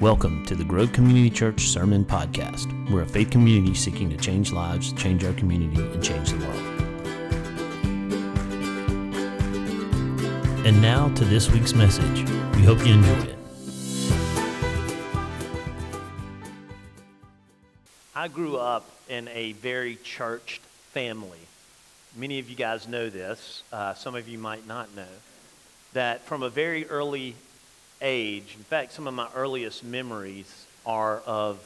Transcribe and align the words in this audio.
Welcome 0.00 0.44
to 0.44 0.54
the 0.54 0.62
Grove 0.62 0.92
Community 0.92 1.28
Church 1.28 1.62
Sermon 1.62 2.04
Podcast. 2.04 2.88
We're 2.88 3.02
a 3.02 3.06
faith 3.06 3.30
community 3.30 3.74
seeking 3.74 4.08
to 4.10 4.16
change 4.16 4.52
lives, 4.52 4.92
change 4.92 5.24
our 5.24 5.32
community, 5.32 5.82
and 5.82 6.00
change 6.00 6.30
the 6.30 6.38
world. 6.38 6.62
And 10.64 10.80
now 10.80 11.08
to 11.16 11.24
this 11.24 11.50
week's 11.50 11.74
message. 11.74 12.22
We 12.54 12.62
hope 12.62 12.86
you 12.86 12.94
enjoy 12.94 13.10
it. 13.24 13.38
I 18.14 18.28
grew 18.28 18.56
up 18.56 18.88
in 19.08 19.26
a 19.26 19.50
very 19.54 19.96
churched 20.04 20.60
family. 20.92 21.40
Many 22.14 22.38
of 22.38 22.48
you 22.48 22.54
guys 22.54 22.86
know 22.86 23.10
this, 23.10 23.64
uh, 23.72 23.94
some 23.94 24.14
of 24.14 24.28
you 24.28 24.38
might 24.38 24.64
not 24.64 24.94
know, 24.94 25.08
that 25.92 26.20
from 26.20 26.44
a 26.44 26.48
very 26.48 26.86
early 26.86 27.34
age, 28.00 28.54
in 28.56 28.64
fact, 28.64 28.92
some 28.92 29.06
of 29.06 29.14
my 29.14 29.28
earliest 29.34 29.84
memories 29.84 30.66
are 30.86 31.18
of 31.26 31.58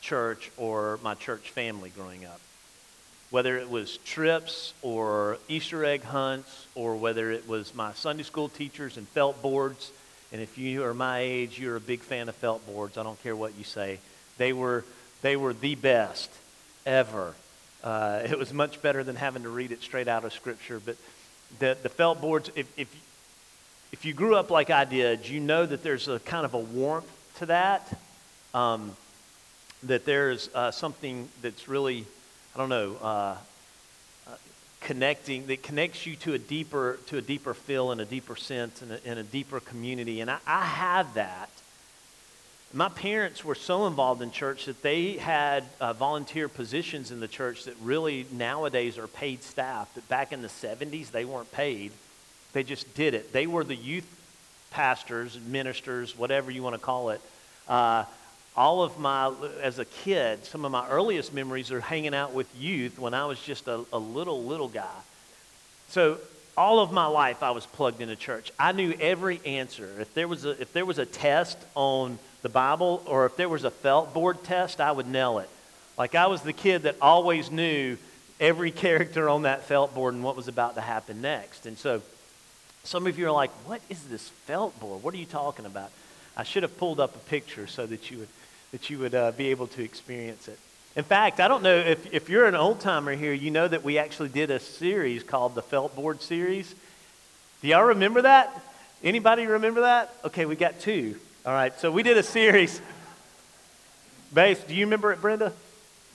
church 0.00 0.50
or 0.56 0.98
my 1.02 1.14
church 1.14 1.50
family 1.50 1.90
growing 1.90 2.24
up. 2.24 2.40
Whether 3.30 3.58
it 3.58 3.70
was 3.70 3.98
trips 3.98 4.74
or 4.82 5.38
Easter 5.48 5.84
egg 5.84 6.02
hunts, 6.02 6.66
or 6.74 6.96
whether 6.96 7.30
it 7.30 7.48
was 7.48 7.74
my 7.74 7.92
Sunday 7.92 8.24
school 8.24 8.48
teachers 8.48 8.96
and 8.96 9.06
felt 9.08 9.40
boards. 9.40 9.92
And 10.32 10.40
if 10.40 10.58
you 10.58 10.84
are 10.84 10.94
my 10.94 11.20
age, 11.20 11.58
you're 11.58 11.76
a 11.76 11.80
big 11.80 12.00
fan 12.00 12.28
of 12.28 12.34
felt 12.36 12.66
boards. 12.66 12.98
I 12.98 13.02
don't 13.02 13.20
care 13.22 13.36
what 13.36 13.56
you 13.56 13.64
say. 13.64 13.98
They 14.38 14.52
were, 14.52 14.84
they 15.22 15.36
were 15.36 15.52
the 15.52 15.74
best 15.76 16.30
ever. 16.86 17.34
Uh, 17.84 18.22
it 18.24 18.38
was 18.38 18.52
much 18.52 18.82
better 18.82 19.04
than 19.04 19.16
having 19.16 19.44
to 19.44 19.48
read 19.48 19.70
it 19.70 19.82
straight 19.82 20.08
out 20.08 20.24
of 20.24 20.32
Scripture. 20.32 20.80
But 20.80 20.96
the, 21.60 21.76
the 21.82 21.88
felt 21.88 22.20
boards, 22.20 22.50
if, 22.56 22.66
if 22.76 22.88
if 23.92 24.04
you 24.04 24.14
grew 24.14 24.36
up 24.36 24.50
like 24.50 24.70
I 24.70 24.84
did, 24.84 25.28
you 25.28 25.40
know 25.40 25.66
that 25.66 25.82
there's 25.82 26.08
a 26.08 26.20
kind 26.20 26.44
of 26.44 26.54
a 26.54 26.58
warmth 26.58 27.10
to 27.38 27.46
that. 27.46 28.00
Um, 28.54 28.96
that 29.84 30.04
there's 30.04 30.50
uh, 30.54 30.70
something 30.70 31.28
that's 31.42 31.68
really, 31.68 32.04
I 32.54 32.58
don't 32.58 32.68
know, 32.68 32.96
uh, 33.00 33.36
uh, 34.28 34.34
connecting 34.80 35.46
that 35.46 35.62
connects 35.62 36.06
you 36.06 36.16
to 36.16 36.34
a 36.34 36.38
deeper 36.38 36.98
to 37.06 37.18
a 37.18 37.22
deeper 37.22 37.54
feel 37.54 37.90
and 37.90 38.00
a 38.00 38.04
deeper 38.04 38.36
sense 38.36 38.82
and 38.82 38.92
a, 38.92 39.06
and 39.06 39.18
a 39.18 39.22
deeper 39.22 39.60
community. 39.60 40.20
And 40.20 40.30
I, 40.30 40.38
I 40.46 40.64
have 40.64 41.14
that. 41.14 41.50
My 42.72 42.88
parents 42.88 43.44
were 43.44 43.56
so 43.56 43.88
involved 43.88 44.22
in 44.22 44.30
church 44.30 44.66
that 44.66 44.80
they 44.82 45.14
had 45.14 45.64
uh, 45.80 45.92
volunteer 45.92 46.48
positions 46.48 47.10
in 47.10 47.18
the 47.18 47.26
church 47.26 47.64
that 47.64 47.74
really 47.82 48.26
nowadays 48.30 48.96
are 48.96 49.08
paid 49.08 49.42
staff. 49.42 49.90
But 49.94 50.08
back 50.08 50.32
in 50.32 50.40
the 50.40 50.48
70s, 50.48 51.10
they 51.10 51.24
weren't 51.24 51.50
paid. 51.50 51.90
They 52.52 52.62
just 52.62 52.94
did 52.94 53.14
it. 53.14 53.32
They 53.32 53.46
were 53.46 53.64
the 53.64 53.76
youth 53.76 54.06
pastors, 54.70 55.38
ministers, 55.46 56.16
whatever 56.16 56.50
you 56.50 56.62
want 56.62 56.74
to 56.74 56.80
call 56.80 57.10
it. 57.10 57.20
Uh, 57.68 58.04
all 58.56 58.82
of 58.82 58.98
my, 58.98 59.32
as 59.62 59.78
a 59.78 59.84
kid, 59.84 60.44
some 60.44 60.64
of 60.64 60.72
my 60.72 60.88
earliest 60.88 61.32
memories 61.32 61.70
are 61.70 61.80
hanging 61.80 62.14
out 62.14 62.32
with 62.32 62.48
youth 62.58 62.98
when 62.98 63.14
I 63.14 63.26
was 63.26 63.40
just 63.40 63.68
a, 63.68 63.84
a 63.92 63.98
little, 63.98 64.44
little 64.44 64.68
guy. 64.68 64.86
So 65.88 66.18
all 66.56 66.80
of 66.80 66.92
my 66.92 67.06
life 67.06 67.42
I 67.42 67.52
was 67.52 67.64
plugged 67.66 68.00
into 68.00 68.16
church. 68.16 68.52
I 68.58 68.72
knew 68.72 68.94
every 69.00 69.40
answer. 69.46 69.88
If 70.00 70.12
there 70.14 70.28
was 70.28 70.44
a, 70.44 70.60
if 70.60 70.72
there 70.72 70.84
was 70.84 70.98
a 70.98 71.06
test 71.06 71.58
on 71.74 72.18
the 72.42 72.48
Bible 72.48 73.02
or 73.06 73.26
if 73.26 73.36
there 73.36 73.48
was 73.48 73.64
a 73.64 73.70
felt 73.70 74.12
board 74.12 74.42
test, 74.44 74.80
I 74.80 74.92
would 74.92 75.06
nail 75.06 75.38
it. 75.38 75.48
Like 75.96 76.14
I 76.14 76.26
was 76.26 76.42
the 76.42 76.52
kid 76.52 76.82
that 76.82 76.96
always 77.00 77.50
knew 77.50 77.96
every 78.40 78.70
character 78.84 79.28
on 79.28 79.42
that 79.42 79.64
felt 79.64 79.94
board 79.94 80.14
and 80.14 80.24
what 80.24 80.36
was 80.36 80.48
about 80.48 80.74
to 80.74 80.80
happen 80.80 81.22
next. 81.22 81.66
And 81.66 81.78
so 81.78 82.02
some 82.84 83.06
of 83.06 83.18
you 83.18 83.28
are 83.28 83.32
like, 83.32 83.50
what 83.66 83.80
is 83.88 84.02
this 84.04 84.28
felt 84.46 84.78
board? 84.80 85.02
What 85.02 85.14
are 85.14 85.18
you 85.18 85.26
talking 85.26 85.66
about? 85.66 85.90
I 86.36 86.42
should 86.42 86.62
have 86.62 86.76
pulled 86.78 87.00
up 87.00 87.14
a 87.14 87.18
picture 87.18 87.66
so 87.66 87.86
that 87.86 88.10
you 88.10 88.18
would, 88.18 88.28
that 88.72 88.90
you 88.90 88.98
would 88.98 89.14
uh, 89.14 89.32
be 89.32 89.48
able 89.48 89.66
to 89.68 89.82
experience 89.82 90.48
it. 90.48 90.58
In 90.96 91.04
fact, 91.04 91.38
I 91.38 91.48
don't 91.48 91.62
know 91.62 91.76
if, 91.76 92.12
if 92.12 92.28
you're 92.28 92.46
an 92.46 92.54
old 92.54 92.80
timer 92.80 93.14
here, 93.14 93.32
you 93.32 93.50
know 93.50 93.68
that 93.68 93.84
we 93.84 93.98
actually 93.98 94.28
did 94.28 94.50
a 94.50 94.58
series 94.58 95.22
called 95.22 95.54
the 95.54 95.62
Felt 95.62 95.94
Board 95.94 96.20
Series. 96.20 96.74
Do 97.62 97.68
y'all 97.68 97.84
remember 97.84 98.22
that? 98.22 98.60
Anybody 99.02 99.46
remember 99.46 99.82
that? 99.82 100.12
Okay, 100.24 100.46
we 100.46 100.56
got 100.56 100.80
two. 100.80 101.16
All 101.46 101.52
right, 101.52 101.78
so 101.78 101.92
we 101.92 102.02
did 102.02 102.16
a 102.16 102.22
series. 102.22 102.80
Base, 104.32 104.60
do 104.64 104.74
you 104.74 104.86
remember 104.86 105.12
it, 105.12 105.20
Brenda? 105.20 105.52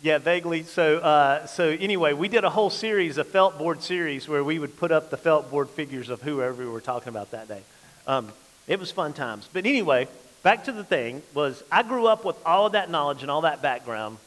Yeah, 0.01 0.19
vaguely. 0.19 0.63
So, 0.63 0.99
uh, 0.99 1.47
so 1.47 1.69
anyway, 1.69 2.13
we 2.13 2.27
did 2.27 2.43
a 2.43 2.49
whole 2.49 2.69
series, 2.69 3.17
a 3.17 3.23
felt 3.23 3.57
board 3.57 3.81
series, 3.81 4.27
where 4.27 4.43
we 4.43 4.59
would 4.59 4.77
put 4.77 4.91
up 4.91 5.09
the 5.09 5.17
felt 5.17 5.49
board 5.49 5.69
figures 5.69 6.09
of 6.09 6.21
whoever 6.21 6.63
we 6.63 6.69
were 6.69 6.81
talking 6.81 7.09
about 7.09 7.31
that 7.31 7.47
day. 7.47 7.61
Um, 8.05 8.31
it 8.67 8.79
was 8.79 8.91
fun 8.91 9.13
times. 9.13 9.49
But 9.51 9.65
anyway, 9.65 10.07
back 10.43 10.65
to 10.65 10.71
the 10.71 10.83
thing 10.83 11.23
was 11.33 11.63
I 11.71 11.81
grew 11.81 12.07
up 12.07 12.23
with 12.23 12.35
all 12.45 12.67
of 12.67 12.73
that 12.73 12.89
knowledge 12.89 13.21
and 13.21 13.31
all 13.31 13.41
that 13.41 13.61
background, 13.61 14.17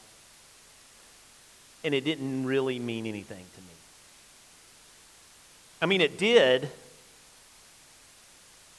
and 1.83 1.93
it 1.93 2.03
didn't 2.03 2.45
really 2.45 2.79
mean 2.79 3.05
anything 3.05 3.45
to 3.55 3.61
me. 3.61 3.67
I 5.81 5.85
mean, 5.85 6.01
it 6.01 6.17
did, 6.17 6.69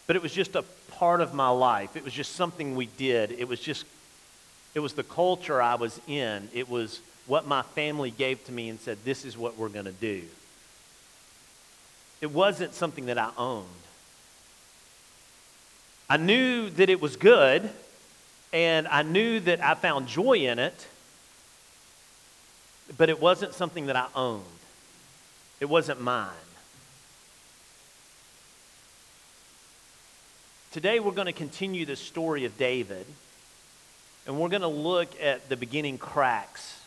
but 0.06 0.16
it 0.16 0.22
was 0.22 0.32
just 0.32 0.54
a 0.54 0.64
part 0.92 1.22
of 1.22 1.32
my 1.32 1.48
life. 1.48 1.96
It 1.96 2.04
was 2.04 2.12
just 2.12 2.32
something 2.32 2.76
we 2.76 2.86
did. 2.86 3.32
It 3.32 3.48
was 3.48 3.58
just 3.58 3.86
it 4.74 4.80
was 4.80 4.94
the 4.94 5.02
culture 5.02 5.60
I 5.60 5.74
was 5.74 6.00
in. 6.06 6.48
It 6.52 6.68
was 6.68 7.00
what 7.26 7.46
my 7.46 7.62
family 7.62 8.10
gave 8.10 8.44
to 8.46 8.52
me 8.52 8.68
and 8.68 8.80
said, 8.80 8.98
this 9.04 9.24
is 9.24 9.36
what 9.36 9.56
we're 9.56 9.68
going 9.68 9.84
to 9.84 9.92
do. 9.92 10.22
It 12.20 12.30
wasn't 12.30 12.74
something 12.74 13.06
that 13.06 13.18
I 13.18 13.30
owned. 13.38 13.66
I 16.08 16.16
knew 16.16 16.70
that 16.70 16.90
it 16.90 17.00
was 17.00 17.16
good, 17.16 17.70
and 18.52 18.88
I 18.88 19.02
knew 19.02 19.40
that 19.40 19.62
I 19.62 19.74
found 19.74 20.08
joy 20.08 20.38
in 20.38 20.58
it, 20.58 20.86
but 22.98 23.08
it 23.08 23.20
wasn't 23.20 23.54
something 23.54 23.86
that 23.86 23.96
I 23.96 24.06
owned. 24.14 24.44
It 25.60 25.66
wasn't 25.66 26.00
mine. 26.00 26.30
Today, 30.72 31.00
we're 31.00 31.12
going 31.12 31.26
to 31.26 31.32
continue 31.32 31.86
the 31.86 31.96
story 31.96 32.44
of 32.44 32.58
David. 32.58 33.06
And 34.30 34.38
we're 34.38 34.48
going 34.48 34.62
to 34.62 34.68
look 34.68 35.20
at 35.20 35.48
the 35.48 35.56
beginning 35.56 35.98
cracks 35.98 36.80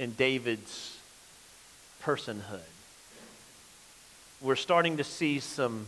in 0.00 0.10
David's 0.14 0.98
personhood. 2.02 2.58
We're 4.40 4.56
starting 4.56 4.96
to 4.96 5.04
see 5.04 5.38
some 5.38 5.86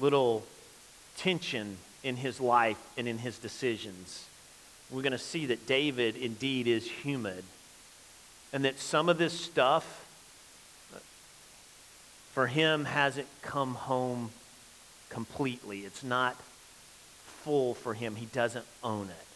little 0.00 0.42
tension 1.16 1.76
in 2.02 2.16
his 2.16 2.40
life 2.40 2.76
and 2.98 3.06
in 3.06 3.18
his 3.18 3.38
decisions. 3.38 4.26
We're 4.90 5.02
going 5.02 5.12
to 5.12 5.16
see 5.18 5.46
that 5.46 5.64
David 5.64 6.16
indeed 6.16 6.66
is 6.66 6.90
human 6.90 7.44
and 8.52 8.64
that 8.64 8.80
some 8.80 9.08
of 9.08 9.16
this 9.16 9.32
stuff 9.32 10.04
for 12.32 12.48
him 12.48 12.84
hasn't 12.84 13.28
come 13.42 13.74
home 13.74 14.30
completely. 15.08 15.82
It's 15.82 16.02
not 16.02 16.36
full 17.44 17.74
for 17.74 17.94
him. 17.94 18.16
He 18.16 18.26
doesn't 18.26 18.64
own 18.82 19.06
it. 19.06 19.26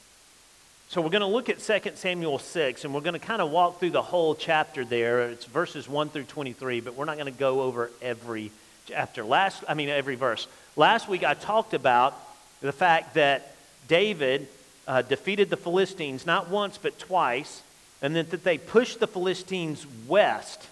So 0.88 1.00
we're 1.00 1.10
going 1.10 1.22
to 1.22 1.26
look 1.26 1.48
at 1.48 1.59
2 1.59 1.92
Samuel 1.97 2.38
6, 2.38 2.84
and 2.84 2.94
we're 2.94 3.00
going 3.00 3.15
to 3.15 3.19
kind 3.19 3.42
of 3.42 3.50
walk 3.50 3.81
through 3.81 3.91
the 3.91 4.03
whole 4.03 4.34
chapter 4.34 4.84
there. 4.84 5.28
It's 5.28 5.44
verses 5.44 5.88
1 5.88 6.10
through 6.10 6.25
23, 6.25 6.81
but 6.81 6.94
we're 6.94 7.06
not 7.06 7.16
going 7.16 7.32
to 7.32 7.38
go 7.38 7.62
over 7.62 7.91
every 8.00 8.53
chapter. 8.87 9.25
Last, 9.25 9.65
I 9.66 9.75
mean, 9.75 9.88
every 9.88 10.15
verse. 10.15 10.47
Last 10.76 11.09
week 11.09 11.25
I 11.25 11.34
talked 11.34 11.75
about 11.75 12.15
the 12.60 12.72
fact 12.72 13.15
that 13.15 13.56
David 13.88 14.47
uh, 14.86 15.03
defeated 15.03 15.50
the 15.50 15.56
Philistines 15.56 16.26
not 16.26 16.48
once, 16.48 16.78
but 16.78 16.98
twice, 16.98 17.62
and 18.03 18.15
then 18.15 18.26
that 18.31 18.44
they 18.44 18.59
pushed 18.59 19.00
the 19.00 19.06
Philistines 19.06 19.86
west. 20.06 20.69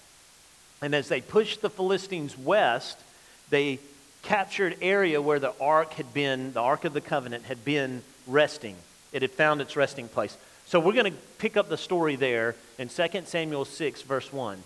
And 0.83 0.95
as 0.95 1.09
they 1.09 1.21
pushed 1.21 1.63
the 1.63 1.71
Philistines 1.71 2.37
west, 2.37 2.99
they 3.51 3.79
captured 4.23 4.77
area 4.81 5.21
where 5.21 5.39
the 5.39 5.53
ark 5.61 5.95
had 5.95 6.15
been, 6.15 6.53
the 6.53 6.61
ark 6.61 6.85
of 6.85 6.93
the 6.93 7.01
covenant 7.01 7.45
had 7.45 7.65
been 7.65 8.03
resting. 8.27 8.77
It 9.13 9.23
had 9.23 9.31
found 9.33 9.61
its 9.61 9.77
resting 9.77 10.09
place. 10.09 10.37
So 10.67 10.81
we're 10.81 10.95
going 10.95 11.13
to 11.13 11.19
pick 11.39 11.57
up 11.57 11.69
the 11.69 11.77
story 11.77 12.17
there 12.17 12.55
in 12.79 12.89
2 12.89 13.07
Samuel 13.25 13.65
6, 13.65 14.03
verse 14.03 14.33
1. 14.33 14.63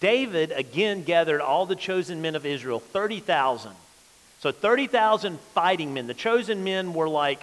David 0.00 0.52
again 0.52 1.02
gathered 1.02 1.40
all 1.40 1.66
the 1.66 1.74
chosen 1.74 2.22
men 2.22 2.36
of 2.36 2.44
Israel, 2.46 2.78
30,000. 2.78 3.72
So 4.40 4.52
30,000 4.52 5.40
fighting 5.54 5.94
men. 5.94 6.06
The 6.06 6.14
chosen 6.14 6.62
men 6.62 6.94
were 6.94 7.08
like 7.08 7.40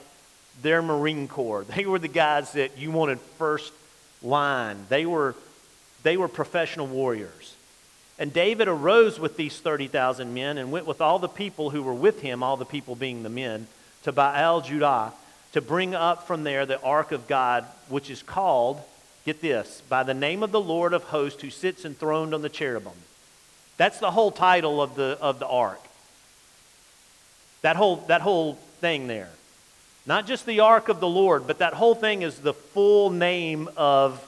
their 0.61 0.81
Marine 0.81 1.27
Corps. 1.27 1.65
They 1.75 1.85
were 1.85 1.99
the 1.99 2.07
guys 2.07 2.53
that 2.53 2.77
you 2.77 2.91
wanted 2.91 3.19
first 3.37 3.73
line. 4.21 4.85
They 4.89 5.05
were, 5.05 5.35
they 6.03 6.15
were 6.15 6.27
professional 6.27 6.87
warriors. 6.87 7.55
And 8.17 8.31
David 8.31 8.67
arose 8.67 9.19
with 9.19 9.35
these 9.35 9.59
30,000 9.59 10.33
men 10.33 10.57
and 10.57 10.71
went 10.71 10.85
with 10.85 11.01
all 11.01 11.19
the 11.19 11.27
people 11.27 11.69
who 11.69 11.83
were 11.83 11.93
with 11.93 12.21
him, 12.21 12.43
all 12.43 12.55
the 12.57 12.65
people 12.65 12.95
being 12.95 13.23
the 13.23 13.29
men, 13.29 13.67
to 14.03 14.11
Baal 14.11 14.61
Judah 14.61 15.11
to 15.55 15.61
bring 15.61 15.95
up 15.95 16.27
from 16.27 16.43
there 16.43 16.65
the 16.65 16.81
ark 16.81 17.13
of 17.13 17.29
God, 17.29 17.65
which 17.87 18.09
is 18.09 18.21
called, 18.21 18.81
get 19.25 19.41
this, 19.41 19.81
by 19.87 20.03
the 20.03 20.13
name 20.13 20.43
of 20.43 20.51
the 20.51 20.59
Lord 20.59 20.91
of 20.91 21.03
hosts 21.03 21.41
who 21.41 21.49
sits 21.49 21.85
enthroned 21.85 22.33
on 22.33 22.41
the 22.41 22.49
cherubim. 22.49 22.91
That's 23.77 23.99
the 23.99 24.11
whole 24.11 24.31
title 24.31 24.81
of 24.81 24.95
the, 24.95 25.17
of 25.21 25.39
the 25.39 25.47
ark. 25.47 25.79
That 27.61 27.77
whole, 27.77 27.97
that 28.07 28.19
whole 28.19 28.55
thing 28.81 29.07
there. 29.07 29.29
Not 30.05 30.27
just 30.27 30.45
the 30.45 30.59
ark 30.59 30.89
of 30.89 30.99
the 30.99 31.07
Lord, 31.07 31.47
but 31.47 31.59
that 31.59 31.73
whole 31.73 31.95
thing 31.95 32.21
is 32.21 32.37
the 32.39 32.53
full 32.53 33.09
name 33.09 33.69
of 33.77 34.21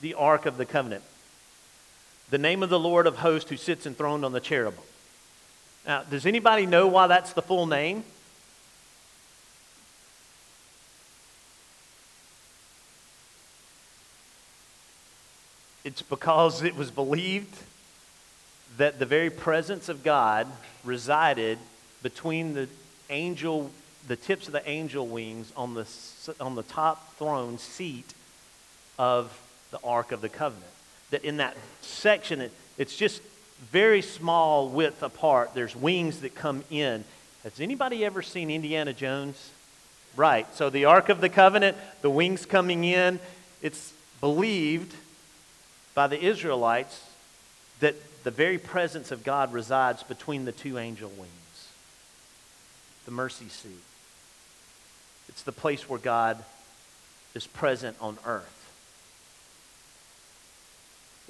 the 0.00 0.14
ark 0.14 0.46
of 0.46 0.56
the 0.56 0.64
covenant. 0.64 1.02
The 2.30 2.38
name 2.38 2.62
of 2.62 2.70
the 2.70 2.78
Lord 2.78 3.08
of 3.08 3.16
hosts 3.16 3.50
who 3.50 3.56
sits 3.56 3.86
enthroned 3.86 4.24
on 4.24 4.32
the 4.32 4.40
cherubim. 4.40 4.84
Now, 5.84 6.04
does 6.04 6.26
anybody 6.26 6.64
know 6.64 6.86
why 6.86 7.08
that's 7.08 7.32
the 7.32 7.42
full 7.42 7.66
name? 7.66 8.04
It's 15.82 16.02
because 16.02 16.62
it 16.62 16.76
was 16.76 16.92
believed 16.92 17.56
that 18.76 19.00
the 19.00 19.06
very 19.06 19.30
presence 19.30 19.88
of 19.88 20.04
God 20.04 20.46
resided 20.84 21.58
between 22.02 22.54
the 22.54 22.68
angel, 23.08 23.72
the 24.06 24.14
tips 24.14 24.46
of 24.46 24.52
the 24.52 24.68
angel 24.68 25.06
wings 25.06 25.52
on 25.56 25.74
the, 25.74 25.88
on 26.40 26.54
the 26.54 26.62
top 26.62 27.14
throne 27.16 27.58
seat 27.58 28.14
of 28.98 29.36
the 29.72 29.80
Ark 29.82 30.12
of 30.12 30.20
the 30.20 30.28
Covenant. 30.28 30.70
That 31.10 31.24
in 31.24 31.38
that 31.38 31.56
section, 31.80 32.40
it, 32.40 32.52
it's 32.78 32.96
just 32.96 33.22
very 33.72 34.02
small 34.02 34.68
width 34.68 35.02
apart. 35.02 35.54
There's 35.54 35.76
wings 35.76 36.20
that 36.20 36.34
come 36.34 36.64
in. 36.70 37.04
Has 37.42 37.60
anybody 37.60 38.04
ever 38.04 38.22
seen 38.22 38.50
Indiana 38.50 38.92
Jones? 38.92 39.50
Right. 40.16 40.52
So 40.54 40.70
the 40.70 40.86
Ark 40.86 41.08
of 41.08 41.20
the 41.20 41.28
Covenant, 41.28 41.76
the 42.02 42.10
wings 42.10 42.46
coming 42.46 42.84
in, 42.84 43.20
it's 43.62 43.92
believed 44.20 44.94
by 45.94 46.06
the 46.06 46.22
Israelites 46.22 47.04
that 47.80 47.94
the 48.24 48.30
very 48.30 48.58
presence 48.58 49.10
of 49.10 49.24
God 49.24 49.52
resides 49.52 50.02
between 50.02 50.44
the 50.44 50.52
two 50.52 50.78
angel 50.78 51.10
wings 51.10 51.30
the 53.06 53.10
mercy 53.10 53.48
seat. 53.48 53.72
It's 55.28 55.42
the 55.42 55.52
place 55.52 55.88
where 55.88 55.98
God 55.98 56.42
is 57.34 57.46
present 57.46 57.96
on 58.00 58.18
earth. 58.24 58.59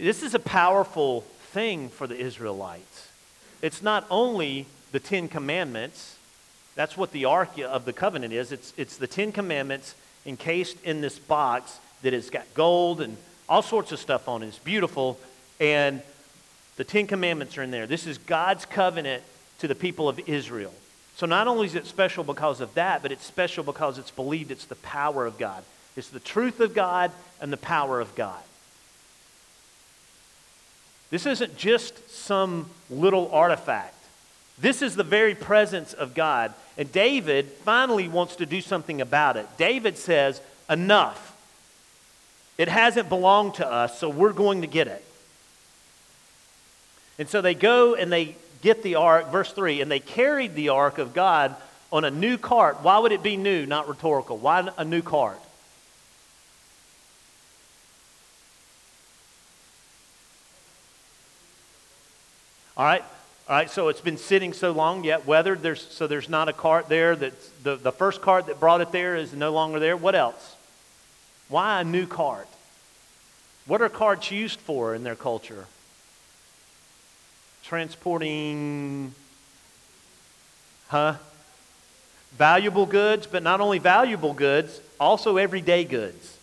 This 0.01 0.23
is 0.23 0.35
a 0.35 0.39
powerful 0.39 1.21
thing 1.53 1.91
for 1.91 2.07
the 2.07 2.17
Israelites. 2.17 3.09
It's 3.61 3.83
not 3.83 4.07
only 4.09 4.65
the 4.93 4.99
Ten 4.99 5.29
Commandments, 5.29 6.17
that's 6.75 6.97
what 6.97 7.13
the 7.13 7.27
Ark 7.27 7.59
of 7.59 7.85
the 7.85 7.93
Covenant 7.93 8.33
is. 8.33 8.51
It's, 8.51 8.73
it's 8.79 8.97
the 8.97 9.07
Ten 9.07 9.31
Commandments 9.31 9.95
encased 10.25 10.83
in 10.85 11.03
this 11.03 11.19
box 11.19 11.79
that 12.01 12.15
has 12.15 12.31
got 12.31 12.47
gold 12.55 13.03
and 13.03 13.19
all 13.47 13.61
sorts 13.61 13.93
of 13.93 13.99
stuff 13.99 14.27
on 14.27 14.43
it. 14.43 14.47
It's 14.47 14.59
beautiful. 14.59 15.19
And 15.61 16.01
the 16.77 16.85
Ten 16.85 17.07
Commandments 17.07 17.59
are 17.59 17.63
in 17.63 17.71
there. 17.71 17.87
This 17.87 18.07
is 18.07 18.17
God's 18.17 18.65
covenant 18.65 19.23
to 19.59 19.69
the 19.69 19.75
people 19.75 20.09
of 20.09 20.19
Israel. 20.27 20.73
So 21.17 21.27
not 21.27 21.47
only 21.47 21.67
is 21.67 21.75
it 21.75 21.85
special 21.85 22.25
because 22.25 22.63
of 22.63 22.73
that, 22.73 23.03
but 23.03 23.13
it's 23.13 23.27
special 23.27 23.65
because 23.65 23.99
it's 23.99 24.11
believed 24.11 24.51
it's 24.51 24.65
the 24.65 24.77
power 24.77 25.27
of 25.27 25.37
God. 25.37 25.63
It's 25.95 26.09
the 26.09 26.21
truth 26.21 26.61
of 26.61 26.73
God 26.73 27.13
and 27.43 27.53
the 27.53 27.59
power 27.59 28.01
of 28.01 28.15
God. 28.15 28.41
This 31.11 31.27
isn't 31.27 31.57
just 31.57 32.11
some 32.11 32.71
little 32.89 33.31
artifact. 33.33 33.95
This 34.59 34.83
is 34.83 34.95
the 34.95 35.05
very 35.05 35.35
presence 35.35 35.93
of 35.93 36.15
God. 36.15 36.53
And 36.79 36.91
David 36.93 37.47
finally 37.47 38.09
wants 38.09 38.37
to 38.37 38.47
do 38.47 38.61
something 38.61 39.01
about 39.01 39.37
it. 39.37 39.47
David 39.57 39.99
says, 39.99 40.41
Enough. 40.69 41.27
It 42.57 42.69
hasn't 42.69 43.09
belonged 43.09 43.55
to 43.55 43.67
us, 43.67 43.99
so 43.99 44.09
we're 44.09 44.33
going 44.33 44.61
to 44.61 44.67
get 44.67 44.87
it. 44.87 45.03
And 47.19 47.29
so 47.29 47.41
they 47.41 47.55
go 47.55 47.95
and 47.95 48.13
they 48.13 48.37
get 48.63 48.83
the 48.83 48.97
ark, 48.97 49.33
verse 49.33 49.53
3, 49.53 49.81
and 49.81 49.91
they 49.91 49.99
carried 49.99 50.55
the 50.55 50.69
ark 50.69 50.99
of 50.99 51.15
God 51.15 51.57
on 51.93 52.05
a 52.05 52.11
new 52.11 52.39
cart. 52.39 52.79
Why 52.83 52.99
would 52.99 53.13
it 53.13 53.23
be 53.23 53.37
new? 53.37 53.67
Not 53.67 53.89
rhetorical. 53.89 54.37
Why 54.37 54.69
a 54.77 54.85
new 54.85 55.03
cart? 55.03 55.41
All 62.81 62.87
right. 62.87 63.05
All 63.47 63.57
right, 63.57 63.69
so 63.69 63.89
it's 63.89 64.01
been 64.01 64.17
sitting 64.17 64.55
so 64.55 64.71
long, 64.71 65.05
yet 65.05 65.27
weathered. 65.27 65.61
There's, 65.61 65.87
so 65.87 66.07
there's 66.07 66.31
not 66.31 66.49
a 66.49 66.55
cart 66.55 66.89
there. 66.89 67.15
That's 67.15 67.51
the, 67.63 67.77
the 67.77 67.93
first 67.93 68.23
cart 68.23 68.47
that 68.47 68.59
brought 68.59 68.81
it 68.81 68.91
there 68.91 69.17
is 69.17 69.35
no 69.35 69.53
longer 69.53 69.79
there. 69.79 69.99
What 69.99 70.15
else? 70.15 70.57
Why 71.51 71.83
a 71.83 71.85
new 71.85 72.07
cart? 72.07 72.49
What 73.67 73.83
are 73.83 73.91
carts 73.91 74.31
used 74.31 74.61
for 74.61 74.95
in 74.95 75.03
their 75.03 75.15
culture? 75.15 75.67
Transporting, 77.65 79.15
huh? 80.89 81.17
Valuable 82.39 82.87
goods, 82.87 83.27
but 83.27 83.43
not 83.43 83.61
only 83.61 83.79
valuable 83.79 84.33
goods, 84.33 84.81
also 84.99 85.37
everyday 85.37 85.85
goods. 85.85 86.39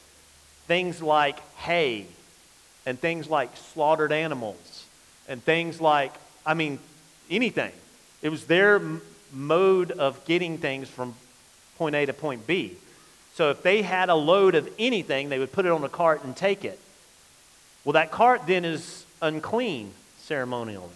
Things 0.68 1.01
like 1.01 1.40
hay, 1.56 2.06
and 2.86 3.00
things 3.00 3.28
like 3.28 3.50
slaughtered 3.74 4.12
animals, 4.12 4.86
and 5.28 5.44
things 5.44 5.81
like, 5.81 6.13
I 6.48 6.54
mean, 6.54 6.80
anything. 7.30 7.74
It 8.22 8.30
was 8.30 8.46
their 8.46 8.82
mode 9.34 9.92
of 9.92 10.24
getting 10.26 10.58
things 10.58 10.88
from 10.88 11.14
point 11.78 11.96
A 11.96 12.06
to 12.06 12.14
point 12.14 12.48
B. 12.48 12.78
So 13.36 13.52
if 13.52 13.62
they 13.62 13.84
had 13.84 14.10
a 14.10 14.16
load 14.16 14.56
of 14.56 14.68
anything, 14.80 15.30
they 15.30 15.38
would 15.38 15.52
put 15.52 15.66
it 15.66 15.72
on 15.72 15.84
a 15.84 15.90
cart 15.90 16.24
and 16.24 16.36
take 16.36 16.66
it. 16.66 16.80
Well, 17.84 17.94
that 17.94 18.12
cart 18.12 18.48
then 18.48 18.66
is 18.66 19.06
unclean 19.22 19.92
ceremonially. 20.20 20.90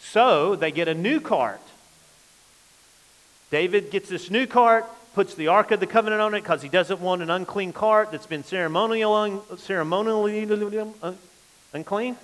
So 0.00 0.56
they 0.56 0.72
get 0.72 0.88
a 0.88 0.94
new 0.94 1.20
cart. 1.20 1.60
David 3.50 3.90
gets 3.90 4.08
this 4.08 4.30
new 4.30 4.46
cart, 4.46 4.86
puts 5.14 5.34
the 5.34 5.48
Ark 5.48 5.70
of 5.70 5.80
the 5.80 5.86
Covenant 5.86 6.20
on 6.20 6.34
it 6.34 6.40
because 6.40 6.62
he 6.62 6.68
doesn't 6.68 7.00
want 7.00 7.22
an 7.22 7.30
unclean 7.30 7.72
cart 7.72 8.10
that's 8.12 8.26
been 8.26 8.44
ceremonial, 8.44 9.44
ceremonially 9.56 10.46
uh, 11.02 11.12
unclean, 11.72 12.16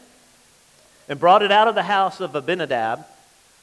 and 1.09 1.21
brought 1.21 1.43
it 1.43 1.53
out 1.53 1.69
of 1.69 1.75
the 1.75 1.85
house 1.85 2.21
of 2.21 2.35
Abinadab, 2.35 3.05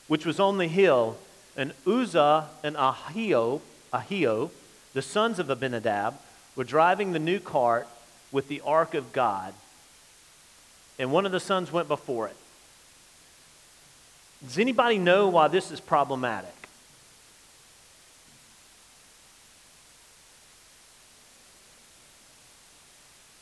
which 0.08 0.26
was 0.26 0.40
on 0.40 0.58
the 0.58 0.68
hill. 0.68 1.18
And 1.58 1.74
Uzzah 1.86 2.48
and 2.64 2.76
Ahio, 2.76 3.62
Ahio 3.94 4.52
the 4.94 5.02
sons 5.02 5.40
of 5.40 5.50
Abinadab 5.50 6.16
were 6.56 6.64
driving 6.64 7.14
the 7.14 7.20
new 7.20 7.40
cart 7.40 7.88
with 8.32 8.48
the 8.48 8.62
ark 8.62 8.94
of 8.94 9.14
God, 9.14 9.54
and 11.00 11.12
one 11.12 11.26
of 11.26 11.32
the 11.32 11.40
sons 11.40 11.72
went 11.72 11.88
before 11.88 12.28
it. 12.28 12.36
Does 14.44 14.58
anybody 14.58 14.98
know 14.98 15.30
why 15.30 15.48
this 15.48 15.72
is 15.72 15.80
problematic? 15.80 16.61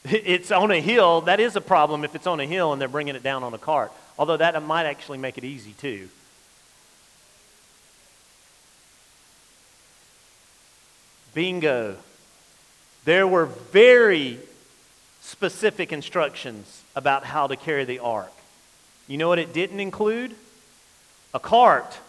It's 0.26 0.52
on 0.52 0.72
a 0.72 0.80
hill. 0.80 1.22
That 1.22 1.40
is 1.40 1.56
a 1.56 1.62
problem 1.62 2.04
if 2.04 2.16
it's 2.16 2.28
on 2.28 2.40
a 2.40 2.46
hill 2.46 2.74
and 2.74 2.82
they're 2.82 2.88
bringing 2.88 3.16
it 3.16 3.24
down 3.24 3.44
on 3.44 3.54
a 3.54 3.58
cart. 3.58 3.92
Although 4.18 4.38
that 4.38 4.62
might 4.64 4.86
actually 4.86 5.18
make 5.18 5.38
it 5.38 5.44
easy 5.44 5.74
too. 5.74 6.10
Bingo. 11.34 11.96
There 13.06 13.28
were 13.28 13.46
very 13.46 14.40
specific 15.22 15.94
instructions 15.94 16.84
about 16.96 17.24
how 17.24 17.48
to 17.48 17.56
carry 17.56 17.86
the 17.86 18.00
ark. 18.00 18.32
You 19.08 19.18
know 19.18 19.28
what 19.28 19.40
it 19.40 19.54
didn't 19.54 19.80
include? 19.80 20.36
A 21.34 21.40
cart. 21.40 22.00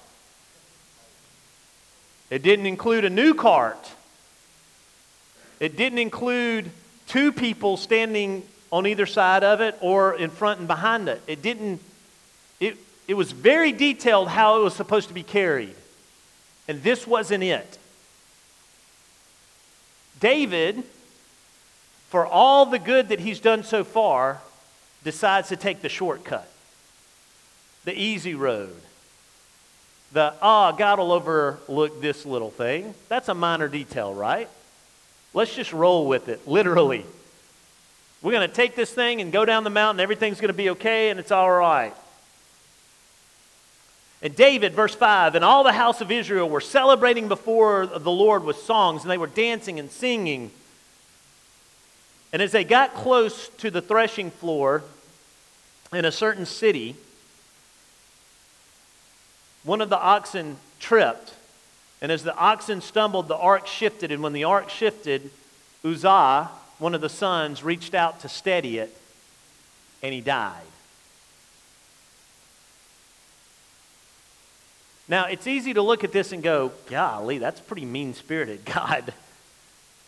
It 2.31 2.43
didn't 2.43 2.67
include 2.67 3.05
a 3.05 3.11
new 3.11 3.35
cart. 3.35 3.93
It 5.61 5.77
didn't 5.77 5.99
include 5.99 6.71
two 7.11 7.33
people 7.33 7.77
standing 7.77 8.45
on 8.71 8.87
either 8.87 9.05
side 9.05 9.43
of 9.43 9.61
it 9.61 9.77
or 9.81 10.15
in 10.15 10.31
front 10.31 10.61
and 10.61 10.69
behind 10.69 11.09
it. 11.09 11.21
It 11.27 11.43
didn't, 11.43 11.81
it, 12.61 12.77
it 13.09 13.15
was 13.15 13.33
very 13.33 13.73
detailed 13.73 14.29
how 14.29 14.61
it 14.61 14.65
was 14.65 14.75
supposed 14.75 15.09
to 15.09 15.15
be 15.15 15.25
carried. 15.25 15.75
And 16.69 16.83
this 16.85 17.09
wasn't 17.09 17.43
it. 17.43 17.79
David, 20.21 20.85
for 22.11 22.25
all 22.25 22.67
the 22.67 22.79
good 22.79 23.09
that 23.09 23.19
he's 23.19 23.41
done 23.41 23.65
so 23.65 23.83
far, 23.83 24.41
decides 25.03 25.49
to 25.49 25.57
take 25.57 25.83
the 25.83 25.89
shortcut, 25.89 26.49
the 27.85 27.99
easy 27.99 28.37
road. 28.37 28.77
The, 30.13 30.35
ah, 30.41 30.71
oh, 30.73 30.77
God 30.77 31.01
will 31.01 31.13
overlook 31.13 32.01
this 32.01 32.25
little 32.25 32.51
thing. 32.51 32.95
That's 33.09 33.29
a 33.29 33.35
minor 33.35 33.67
detail, 33.67 34.15
right? 34.15 34.49
Let's 35.33 35.55
just 35.55 35.73
roll 35.73 36.07
with 36.07 36.29
it, 36.29 36.47
literally. 36.47 37.05
We're 38.23 38.33
going 38.33 38.49
to 38.49 38.55
take 38.55 38.75
this 38.75 38.93
thing 38.93 39.21
and 39.21 39.33
go 39.33 39.45
down 39.45 39.65
the 39.65 39.71
mountain. 39.71 40.01
Everything's 40.01 40.41
going 40.41 40.49
to 40.49 40.55
be 40.55 40.71
okay, 40.71 41.11
and 41.11 41.21
it's 41.21 41.31
all 41.31 41.51
right. 41.51 41.95
And 44.23 44.37
David, 44.37 44.75
verse 44.75 44.95
5, 44.95 45.35
and 45.35 45.45
all 45.45 45.65
the 45.65 45.73
house 45.73 46.03
of 46.03 46.11
Israel 46.11 46.49
were 46.49 46.61
celebrating 46.61 47.29
before 47.29 47.87
the 47.87 48.11
Lord 48.11 48.45
with 48.45 48.59
songs, 48.59 49.03
and 49.03 49.11
they 49.11 49.17
were 49.17 49.27
dancing 49.27 49.79
and 49.79 49.91
singing. 49.91 50.51
And 52.33 52.43
as 52.43 52.53
they 52.53 52.65
got 52.65 52.95
close 52.95 53.49
to 53.59 53.71
the 53.71 53.81
threshing 53.81 54.31
floor 54.31 54.83
in 55.93 56.05
a 56.05 56.13
certain 56.13 56.45
city, 56.45 56.97
one 59.65 59.81
of 59.81 59.89
the 59.89 59.99
oxen 59.99 60.59
tripped 60.79 61.33
And 62.03 62.11
as 62.11 62.23
the 62.23 62.35
oxen 62.37 62.81
stumbled, 62.81 63.29
the 63.29 63.37
ark 63.37 63.67
shifted. 63.67 64.11
And 64.11 64.23
when 64.23 64.33
the 64.33 64.45
ark 64.45 64.71
shifted, 64.71 65.31
Uzzah, 65.85 66.51
one 66.79 66.95
of 66.95 67.01
the 67.01 67.09
sons, 67.09 67.63
reached 67.63 67.95
out 67.95 68.21
to 68.21 68.29
steady 68.29 68.79
it, 68.79 68.97
and 70.03 70.15
he 70.15 70.21
died. 70.21 70.63
Now, 75.09 75.27
it's 75.27 75.47
easy 75.47 75.75
to 75.75 75.83
look 75.83 76.05
at 76.05 76.13
this 76.13 76.31
and 76.33 76.43
go, 76.43 76.71
golly, 76.87 77.39
that's 77.39 77.61
pretty 77.61 77.85
mean 77.85 78.15
spirited, 78.15 78.65
God. 78.65 79.13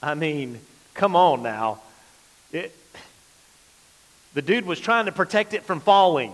I 0.03 0.15
mean, 0.15 0.61
come 0.95 1.17
on 1.17 1.43
now. 1.43 1.81
It, 2.53 2.75
the 4.35 4.43
dude 4.43 4.65
was 4.65 4.81
trying 4.81 5.07
to 5.07 5.13
protect 5.13 5.55
it 5.55 5.65
from 5.65 5.81
falling. 5.81 6.33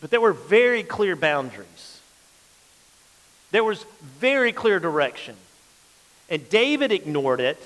But 0.00 0.10
there 0.10 0.20
were 0.20 0.32
very 0.32 0.82
clear 0.82 1.14
boundaries. 1.14 1.89
There 3.50 3.64
was 3.64 3.84
very 4.18 4.52
clear 4.52 4.78
direction. 4.78 5.36
And 6.28 6.48
David 6.48 6.92
ignored 6.92 7.40
it. 7.40 7.60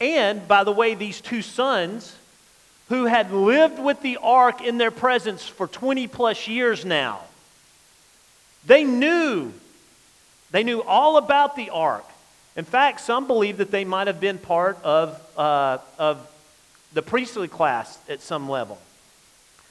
And 0.00 0.46
by 0.46 0.64
the 0.64 0.72
way, 0.72 0.94
these 0.94 1.20
two 1.20 1.42
sons 1.42 2.16
who 2.88 3.06
had 3.06 3.32
lived 3.32 3.78
with 3.78 4.00
the 4.02 4.18
ark 4.22 4.62
in 4.62 4.78
their 4.78 4.90
presence 4.90 5.46
for 5.46 5.66
20 5.66 6.06
plus 6.06 6.48
years 6.48 6.84
now, 6.84 7.20
they 8.64 8.84
knew. 8.84 9.52
They 10.50 10.62
knew 10.62 10.82
all 10.82 11.16
about 11.16 11.56
the 11.56 11.70
ark. 11.70 12.04
In 12.56 12.64
fact, 12.64 13.00
some 13.00 13.26
believe 13.26 13.58
that 13.58 13.70
they 13.70 13.84
might 13.84 14.06
have 14.06 14.20
been 14.20 14.38
part 14.38 14.78
of, 14.82 15.20
uh, 15.36 15.78
of 15.98 16.26
the 16.94 17.02
priestly 17.02 17.48
class 17.48 17.98
at 18.08 18.22
some 18.22 18.48
level. 18.48 18.78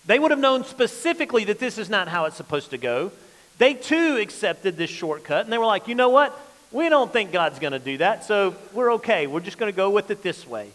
They 0.05 0.19
would 0.19 0.29
have 0.29 0.39
known 0.39 0.63
specifically 0.65 1.45
that 1.45 1.59
this 1.59 1.79
is 1.79 1.89
not 1.89 2.07
how 2.07 2.25
it's 2.25 2.35
supposed 2.35 2.69
to 2.71 2.77
go. 2.77 3.11
They 3.57 3.73
too 3.73 4.17
accepted 4.17 4.77
this 4.77 4.89
shortcut, 4.89 5.45
and 5.45 5.53
they 5.53 5.57
were 5.57 5.65
like, 5.65 5.87
you 5.87 5.95
know 5.95 6.09
what? 6.09 6.37
We 6.71 6.89
don't 6.89 7.11
think 7.11 7.31
God's 7.31 7.59
going 7.59 7.73
to 7.73 7.79
do 7.79 7.97
that, 7.99 8.25
so 8.25 8.55
we're 8.73 8.93
okay. 8.95 9.27
We're 9.27 9.39
just 9.39 9.57
going 9.57 9.71
to 9.71 9.75
go 9.75 9.89
with 9.89 10.11
it 10.11 10.21
this 10.21 10.45
way. 10.45 10.69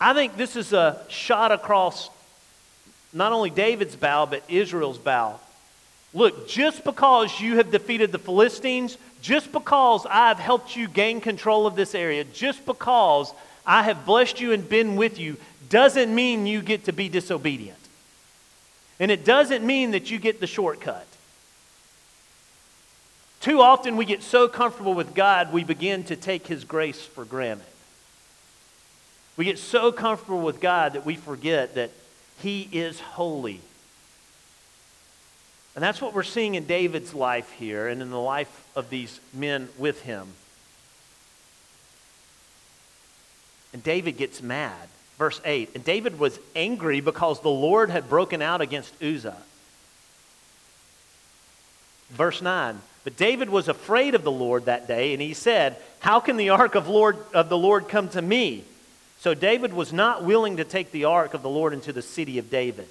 I 0.00 0.14
think 0.14 0.36
this 0.36 0.56
is 0.56 0.72
a 0.72 1.04
shot 1.08 1.52
across 1.52 2.08
not 3.12 3.32
only 3.32 3.50
David's 3.50 3.96
bow, 3.96 4.24
but 4.24 4.42
Israel's 4.48 4.96
bow. 4.96 5.38
Look, 6.14 6.48
just 6.48 6.84
because 6.84 7.40
you 7.40 7.56
have 7.56 7.70
defeated 7.70 8.10
the 8.10 8.18
Philistines, 8.18 8.96
just 9.20 9.52
because 9.52 10.06
I've 10.08 10.38
helped 10.38 10.74
you 10.74 10.88
gain 10.88 11.20
control 11.20 11.66
of 11.66 11.76
this 11.76 11.94
area, 11.94 12.24
just 12.24 12.64
because 12.64 13.32
I 13.66 13.82
have 13.82 14.06
blessed 14.06 14.40
you 14.40 14.52
and 14.52 14.66
been 14.66 14.96
with 14.96 15.18
you, 15.18 15.36
doesn't 15.68 16.12
mean 16.12 16.46
you 16.46 16.62
get 16.62 16.86
to 16.86 16.92
be 16.92 17.08
disobedient. 17.08 17.76
And 19.00 19.10
it 19.10 19.24
doesn't 19.24 19.66
mean 19.66 19.90
that 19.92 20.10
you 20.10 20.18
get 20.18 20.38
the 20.38 20.46
shortcut. 20.46 21.06
Too 23.40 23.60
often 23.60 23.96
we 23.96 24.04
get 24.04 24.22
so 24.22 24.46
comfortable 24.46 24.94
with 24.94 25.14
God, 25.14 25.52
we 25.52 25.64
begin 25.64 26.04
to 26.04 26.16
take 26.16 26.46
His 26.46 26.64
grace 26.64 27.00
for 27.00 27.24
granted. 27.24 27.64
We 29.36 29.46
get 29.46 29.58
so 29.58 29.90
comfortable 29.90 30.42
with 30.42 30.60
God 30.60 30.92
that 30.92 31.06
we 31.06 31.16
forget 31.16 31.74
that 31.74 31.90
He 32.40 32.68
is 32.70 33.00
holy. 33.00 33.60
And 35.74 35.82
that's 35.82 36.02
what 36.02 36.12
we're 36.12 36.22
seeing 36.22 36.56
in 36.56 36.66
David's 36.66 37.14
life 37.14 37.50
here 37.52 37.88
and 37.88 38.02
in 38.02 38.10
the 38.10 38.20
life 38.20 38.66
of 38.74 38.90
these 38.90 39.20
men 39.32 39.68
with 39.78 40.02
him. 40.02 40.28
And 43.72 43.82
David 43.82 44.16
gets 44.16 44.42
mad. 44.42 44.88
Verse 45.20 45.38
8 45.44 45.72
And 45.74 45.84
David 45.84 46.18
was 46.18 46.40
angry 46.56 47.02
because 47.02 47.40
the 47.40 47.50
Lord 47.50 47.90
had 47.90 48.08
broken 48.08 48.40
out 48.40 48.62
against 48.62 48.94
Uzzah. 49.02 49.36
Verse 52.08 52.40
9 52.40 52.80
But 53.04 53.18
David 53.18 53.50
was 53.50 53.68
afraid 53.68 54.14
of 54.14 54.24
the 54.24 54.30
Lord 54.30 54.64
that 54.64 54.88
day, 54.88 55.12
and 55.12 55.20
he 55.20 55.34
said, 55.34 55.76
How 55.98 56.20
can 56.20 56.38
the 56.38 56.48
ark 56.48 56.74
of, 56.74 56.88
Lord, 56.88 57.18
of 57.34 57.50
the 57.50 57.58
Lord 57.58 57.86
come 57.86 58.08
to 58.08 58.22
me? 58.22 58.64
So 59.18 59.34
David 59.34 59.74
was 59.74 59.92
not 59.92 60.24
willing 60.24 60.56
to 60.56 60.64
take 60.64 60.90
the 60.90 61.04
ark 61.04 61.34
of 61.34 61.42
the 61.42 61.50
Lord 61.50 61.74
into 61.74 61.92
the 61.92 62.00
city 62.00 62.38
of 62.38 62.48
David. 62.48 62.88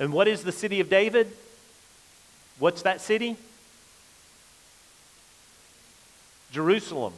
And 0.00 0.12
what 0.12 0.26
is 0.26 0.42
the 0.42 0.50
city 0.50 0.80
of 0.80 0.90
David? 0.90 1.30
What's 2.58 2.82
that 2.82 3.00
city? 3.00 3.36
Jerusalem. 6.50 7.12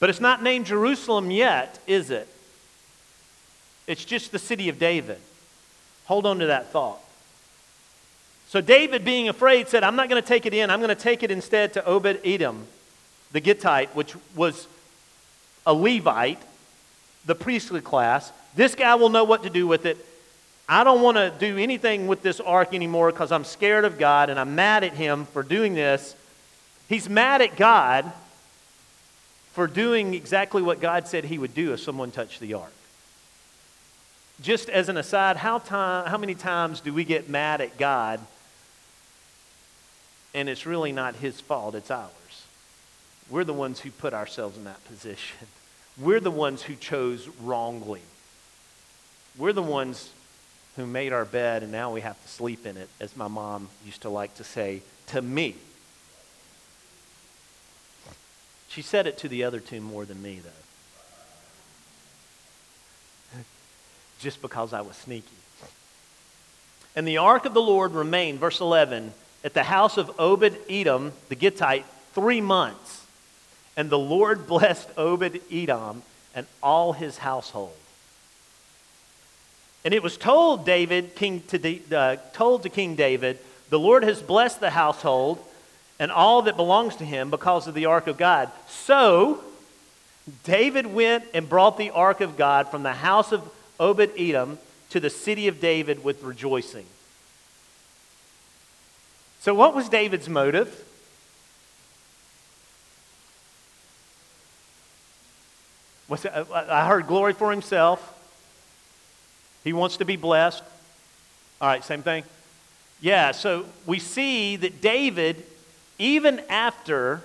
But 0.00 0.10
it's 0.10 0.20
not 0.20 0.42
named 0.42 0.66
Jerusalem 0.66 1.30
yet, 1.30 1.78
is 1.86 2.10
it? 2.10 2.28
It's 3.86 4.04
just 4.04 4.32
the 4.32 4.38
city 4.38 4.68
of 4.68 4.78
David. 4.78 5.18
Hold 6.04 6.26
on 6.26 6.38
to 6.38 6.46
that 6.46 6.70
thought. 6.70 7.00
So 8.48 8.60
David, 8.60 9.04
being 9.04 9.28
afraid, 9.28 9.68
said, 9.68 9.82
I'm 9.82 9.96
not 9.96 10.08
going 10.08 10.22
to 10.22 10.26
take 10.26 10.46
it 10.46 10.54
in. 10.54 10.70
I'm 10.70 10.80
going 10.80 10.88
to 10.88 10.94
take 10.94 11.22
it 11.22 11.30
instead 11.30 11.74
to 11.74 11.84
Obed 11.84 12.20
Edom, 12.24 12.66
the 13.32 13.40
Gittite, 13.40 13.94
which 13.94 14.14
was 14.34 14.66
a 15.66 15.74
Levite, 15.74 16.40
the 17.26 17.34
priestly 17.34 17.80
class. 17.80 18.32
This 18.54 18.74
guy 18.74 18.94
will 18.94 19.10
know 19.10 19.24
what 19.24 19.42
to 19.42 19.50
do 19.50 19.66
with 19.66 19.84
it. 19.84 19.98
I 20.68 20.84
don't 20.84 21.02
want 21.02 21.16
to 21.16 21.32
do 21.38 21.58
anything 21.58 22.06
with 22.06 22.22
this 22.22 22.40
ark 22.40 22.74
anymore 22.74 23.10
because 23.10 23.32
I'm 23.32 23.44
scared 23.44 23.84
of 23.84 23.98
God 23.98 24.30
and 24.30 24.38
I'm 24.38 24.54
mad 24.54 24.84
at 24.84 24.92
him 24.92 25.24
for 25.26 25.42
doing 25.42 25.74
this. 25.74 26.14
He's 26.88 27.08
mad 27.08 27.42
at 27.42 27.56
God 27.56 28.10
for 29.52 29.66
doing 29.66 30.14
exactly 30.14 30.62
what 30.62 30.80
God 30.80 31.08
said 31.08 31.24
he 31.24 31.38
would 31.38 31.54
do 31.54 31.72
if 31.72 31.80
someone 31.80 32.10
touched 32.10 32.40
the 32.40 32.54
ark. 32.54 32.72
Just 34.40 34.68
as 34.68 34.88
an 34.88 34.96
aside, 34.96 35.36
how, 35.36 35.58
time, 35.58 36.06
how 36.06 36.16
many 36.16 36.34
times 36.34 36.80
do 36.80 36.92
we 36.92 37.04
get 37.04 37.28
mad 37.28 37.60
at 37.60 37.76
God 37.76 38.20
and 40.32 40.48
it's 40.48 40.64
really 40.64 40.92
not 40.92 41.16
his 41.16 41.40
fault, 41.40 41.74
it's 41.74 41.90
ours? 41.90 42.10
We're 43.28 43.44
the 43.44 43.52
ones 43.52 43.80
who 43.80 43.90
put 43.90 44.14
ourselves 44.14 44.56
in 44.56 44.64
that 44.64 44.84
position. 44.84 45.48
We're 46.00 46.20
the 46.20 46.30
ones 46.30 46.62
who 46.62 46.76
chose 46.76 47.28
wrongly. 47.42 48.02
We're 49.36 49.52
the 49.52 49.62
ones 49.62 50.10
who 50.76 50.86
made 50.86 51.12
our 51.12 51.24
bed 51.24 51.64
and 51.64 51.72
now 51.72 51.92
we 51.92 52.00
have 52.02 52.22
to 52.22 52.28
sleep 52.28 52.64
in 52.64 52.76
it, 52.76 52.88
as 53.00 53.16
my 53.16 53.26
mom 53.26 53.68
used 53.84 54.02
to 54.02 54.08
like 54.08 54.36
to 54.36 54.44
say 54.44 54.82
to 55.08 55.20
me. 55.20 55.56
She 58.68 58.82
said 58.82 59.06
it 59.06 59.18
to 59.18 59.28
the 59.28 59.44
other 59.44 59.60
two 59.60 59.80
more 59.80 60.04
than 60.04 60.22
me, 60.22 60.40
though. 60.42 60.50
Just 64.20 64.42
because 64.42 64.72
I 64.72 64.82
was 64.82 64.96
sneaky. 64.96 65.26
And 66.94 67.06
the 67.06 67.18
ark 67.18 67.44
of 67.44 67.54
the 67.54 67.62
Lord 67.62 67.92
remained, 67.92 68.40
verse 68.40 68.60
11, 68.60 69.12
at 69.44 69.54
the 69.54 69.62
house 69.62 69.96
of 69.96 70.10
Obed 70.18 70.56
Edom, 70.68 71.12
the 71.28 71.36
Gittite, 71.36 71.84
three 72.12 72.40
months. 72.40 73.04
And 73.76 73.88
the 73.88 73.98
Lord 73.98 74.46
blessed 74.46 74.88
Obed 74.96 75.40
Edom 75.50 76.02
and 76.34 76.46
all 76.62 76.92
his 76.92 77.18
household. 77.18 77.76
And 79.84 79.94
it 79.94 80.02
was 80.02 80.16
told 80.16 80.66
David, 80.66 81.14
King 81.14 81.42
to, 81.48 81.96
uh, 81.96 82.16
told 82.32 82.64
to 82.64 82.68
King 82.68 82.96
David, 82.96 83.38
the 83.70 83.78
Lord 83.78 84.02
has 84.02 84.20
blessed 84.20 84.60
the 84.60 84.70
household 84.70 85.38
and 85.98 86.10
all 86.12 86.42
that 86.42 86.56
belongs 86.56 86.96
to 86.96 87.04
him 87.04 87.30
because 87.30 87.66
of 87.66 87.74
the 87.74 87.86
ark 87.86 88.06
of 88.06 88.16
God. 88.16 88.50
So 88.68 89.42
David 90.44 90.86
went 90.86 91.24
and 91.34 91.48
brought 91.48 91.78
the 91.78 91.90
ark 91.90 92.20
of 92.20 92.36
God 92.36 92.70
from 92.70 92.82
the 92.82 92.92
house 92.92 93.32
of 93.32 93.48
Obed 93.80 94.12
Edom 94.18 94.58
to 94.90 95.00
the 95.00 95.10
city 95.10 95.48
of 95.48 95.60
David 95.60 96.04
with 96.04 96.22
rejoicing. 96.22 96.86
So, 99.40 99.54
what 99.54 99.74
was 99.74 99.88
David's 99.88 100.28
motive? 100.28 100.84
It, 106.10 106.26
uh, 106.26 106.44
I 106.68 106.86
heard 106.86 107.06
glory 107.06 107.34
for 107.34 107.50
himself. 107.50 108.14
He 109.62 109.72
wants 109.72 109.98
to 109.98 110.04
be 110.04 110.16
blessed. 110.16 110.62
All 111.60 111.68
right, 111.68 111.84
same 111.84 112.02
thing. 112.02 112.24
Yeah, 113.00 113.32
so 113.32 113.66
we 113.86 113.98
see 113.98 114.56
that 114.56 114.80
David 114.80 115.44
even 115.98 116.40
after 116.48 117.22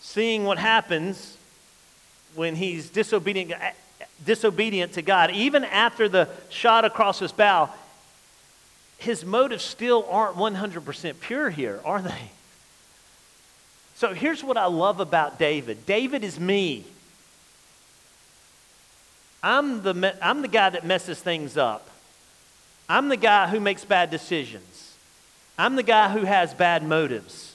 seeing 0.00 0.44
what 0.44 0.58
happens 0.58 1.36
when 2.34 2.54
he's 2.54 2.90
disobedient, 2.90 3.52
disobedient 4.24 4.92
to 4.92 5.02
God, 5.02 5.30
even 5.30 5.64
after 5.64 6.08
the 6.08 6.28
shot 6.50 6.84
across 6.84 7.18
his 7.18 7.32
bow, 7.32 7.70
his 8.98 9.24
motives 9.24 9.64
still 9.64 10.06
aren't 10.10 10.36
100% 10.36 11.20
pure 11.20 11.50
here, 11.50 11.80
are 11.84 12.02
they? 12.02 12.30
So 13.96 14.12
here's 14.12 14.42
what 14.42 14.56
I 14.56 14.66
love 14.66 15.00
about 15.00 15.38
David 15.38 15.86
David 15.86 16.24
is 16.24 16.38
me. 16.38 16.84
I'm 19.42 19.82
the, 19.82 20.16
I'm 20.22 20.42
the 20.42 20.48
guy 20.48 20.70
that 20.70 20.86
messes 20.86 21.20
things 21.20 21.56
up. 21.56 21.88
I'm 22.88 23.08
the 23.08 23.16
guy 23.16 23.46
who 23.48 23.60
makes 23.60 23.84
bad 23.84 24.10
decisions. 24.10 24.94
I'm 25.58 25.76
the 25.76 25.82
guy 25.82 26.10
who 26.10 26.24
has 26.24 26.52
bad 26.54 26.82
motives 26.82 27.53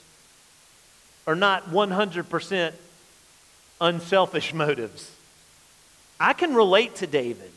are 1.30 1.36
not 1.36 1.70
100% 1.70 2.72
unselfish 3.80 4.52
motives. 4.52 5.10
I 6.18 6.32
can 6.32 6.54
relate 6.54 6.96
to 6.96 7.06
David. 7.06 7.52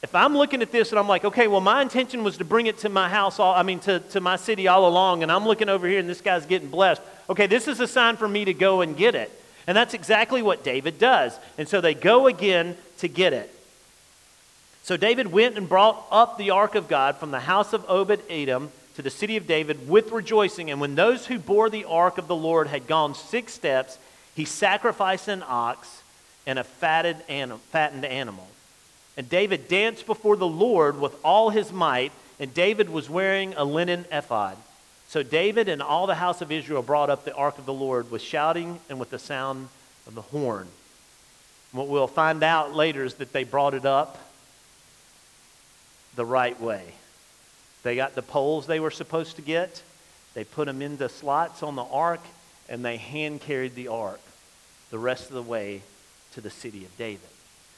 if 0.00 0.14
I'm 0.14 0.36
looking 0.36 0.62
at 0.62 0.70
this 0.70 0.90
and 0.92 0.98
I'm 0.98 1.08
like, 1.08 1.24
okay, 1.24 1.48
well, 1.48 1.60
my 1.60 1.82
intention 1.82 2.22
was 2.22 2.36
to 2.36 2.44
bring 2.44 2.66
it 2.66 2.78
to 2.78 2.88
my 2.88 3.08
house, 3.08 3.40
all, 3.40 3.52
I 3.52 3.64
mean, 3.64 3.80
to, 3.80 3.98
to 3.98 4.20
my 4.20 4.36
city 4.36 4.68
all 4.68 4.86
along, 4.86 5.24
and 5.24 5.32
I'm 5.32 5.44
looking 5.44 5.68
over 5.68 5.88
here 5.88 5.98
and 5.98 6.08
this 6.08 6.20
guy's 6.20 6.46
getting 6.46 6.68
blessed. 6.68 7.02
Okay, 7.28 7.48
this 7.48 7.66
is 7.66 7.80
a 7.80 7.88
sign 7.88 8.16
for 8.16 8.28
me 8.28 8.44
to 8.44 8.54
go 8.54 8.80
and 8.80 8.96
get 8.96 9.16
it. 9.16 9.32
And 9.66 9.76
that's 9.76 9.92
exactly 9.92 10.40
what 10.40 10.62
David 10.62 11.00
does. 11.00 11.36
And 11.58 11.68
so 11.68 11.80
they 11.80 11.94
go 11.94 12.28
again 12.28 12.76
to 12.98 13.08
get 13.08 13.32
it. 13.32 13.52
So 14.84 14.96
David 14.96 15.32
went 15.32 15.58
and 15.58 15.68
brought 15.68 16.06
up 16.12 16.38
the 16.38 16.50
ark 16.50 16.76
of 16.76 16.86
God 16.86 17.16
from 17.16 17.32
the 17.32 17.40
house 17.40 17.72
of 17.72 17.84
Obed 17.90 18.22
Edom 18.30 18.70
to 18.98 19.02
the 19.02 19.10
city 19.10 19.36
of 19.36 19.46
David 19.46 19.88
with 19.88 20.10
rejoicing. 20.10 20.72
And 20.72 20.80
when 20.80 20.96
those 20.96 21.24
who 21.24 21.38
bore 21.38 21.70
the 21.70 21.84
ark 21.84 22.18
of 22.18 22.26
the 22.26 22.34
Lord 22.34 22.66
had 22.66 22.88
gone 22.88 23.14
six 23.14 23.54
steps, 23.54 23.96
he 24.34 24.44
sacrificed 24.44 25.28
an 25.28 25.44
ox 25.46 26.02
and 26.48 26.58
a 26.58 26.64
fatted 26.64 27.16
anim- 27.28 27.60
fattened 27.70 28.04
animal. 28.04 28.48
And 29.16 29.28
David 29.28 29.68
danced 29.68 30.04
before 30.04 30.34
the 30.34 30.48
Lord 30.48 31.00
with 31.00 31.14
all 31.24 31.50
his 31.50 31.72
might, 31.72 32.10
and 32.40 32.52
David 32.52 32.90
was 32.90 33.08
wearing 33.08 33.54
a 33.54 33.62
linen 33.62 34.04
ephod. 34.10 34.56
So 35.06 35.22
David 35.22 35.68
and 35.68 35.80
all 35.80 36.08
the 36.08 36.16
house 36.16 36.42
of 36.42 36.50
Israel 36.50 36.82
brought 36.82 37.08
up 37.08 37.24
the 37.24 37.34
ark 37.36 37.56
of 37.58 37.66
the 37.66 37.72
Lord 37.72 38.10
with 38.10 38.20
shouting 38.20 38.80
and 38.90 38.98
with 38.98 39.10
the 39.10 39.20
sound 39.20 39.68
of 40.08 40.16
the 40.16 40.22
horn. 40.22 40.66
What 41.70 41.86
we'll 41.86 42.08
find 42.08 42.42
out 42.42 42.74
later 42.74 43.04
is 43.04 43.14
that 43.14 43.32
they 43.32 43.44
brought 43.44 43.74
it 43.74 43.86
up 43.86 44.18
the 46.16 46.24
right 46.26 46.60
way. 46.60 46.94
They 47.82 47.96
got 47.96 48.14
the 48.14 48.22
poles 48.22 48.66
they 48.66 48.80
were 48.80 48.90
supposed 48.90 49.36
to 49.36 49.42
get, 49.42 49.82
they 50.34 50.44
put 50.44 50.66
them 50.66 50.82
into 50.82 51.08
slots 51.08 51.62
on 51.62 51.76
the 51.76 51.84
ark, 51.84 52.20
and 52.68 52.84
they 52.84 52.96
hand 52.96 53.40
carried 53.40 53.74
the 53.74 53.88
ark 53.88 54.20
the 54.90 54.98
rest 54.98 55.28
of 55.28 55.34
the 55.34 55.42
way 55.42 55.82
to 56.32 56.40
the 56.40 56.50
city 56.50 56.84
of 56.84 56.96
David. 56.96 57.28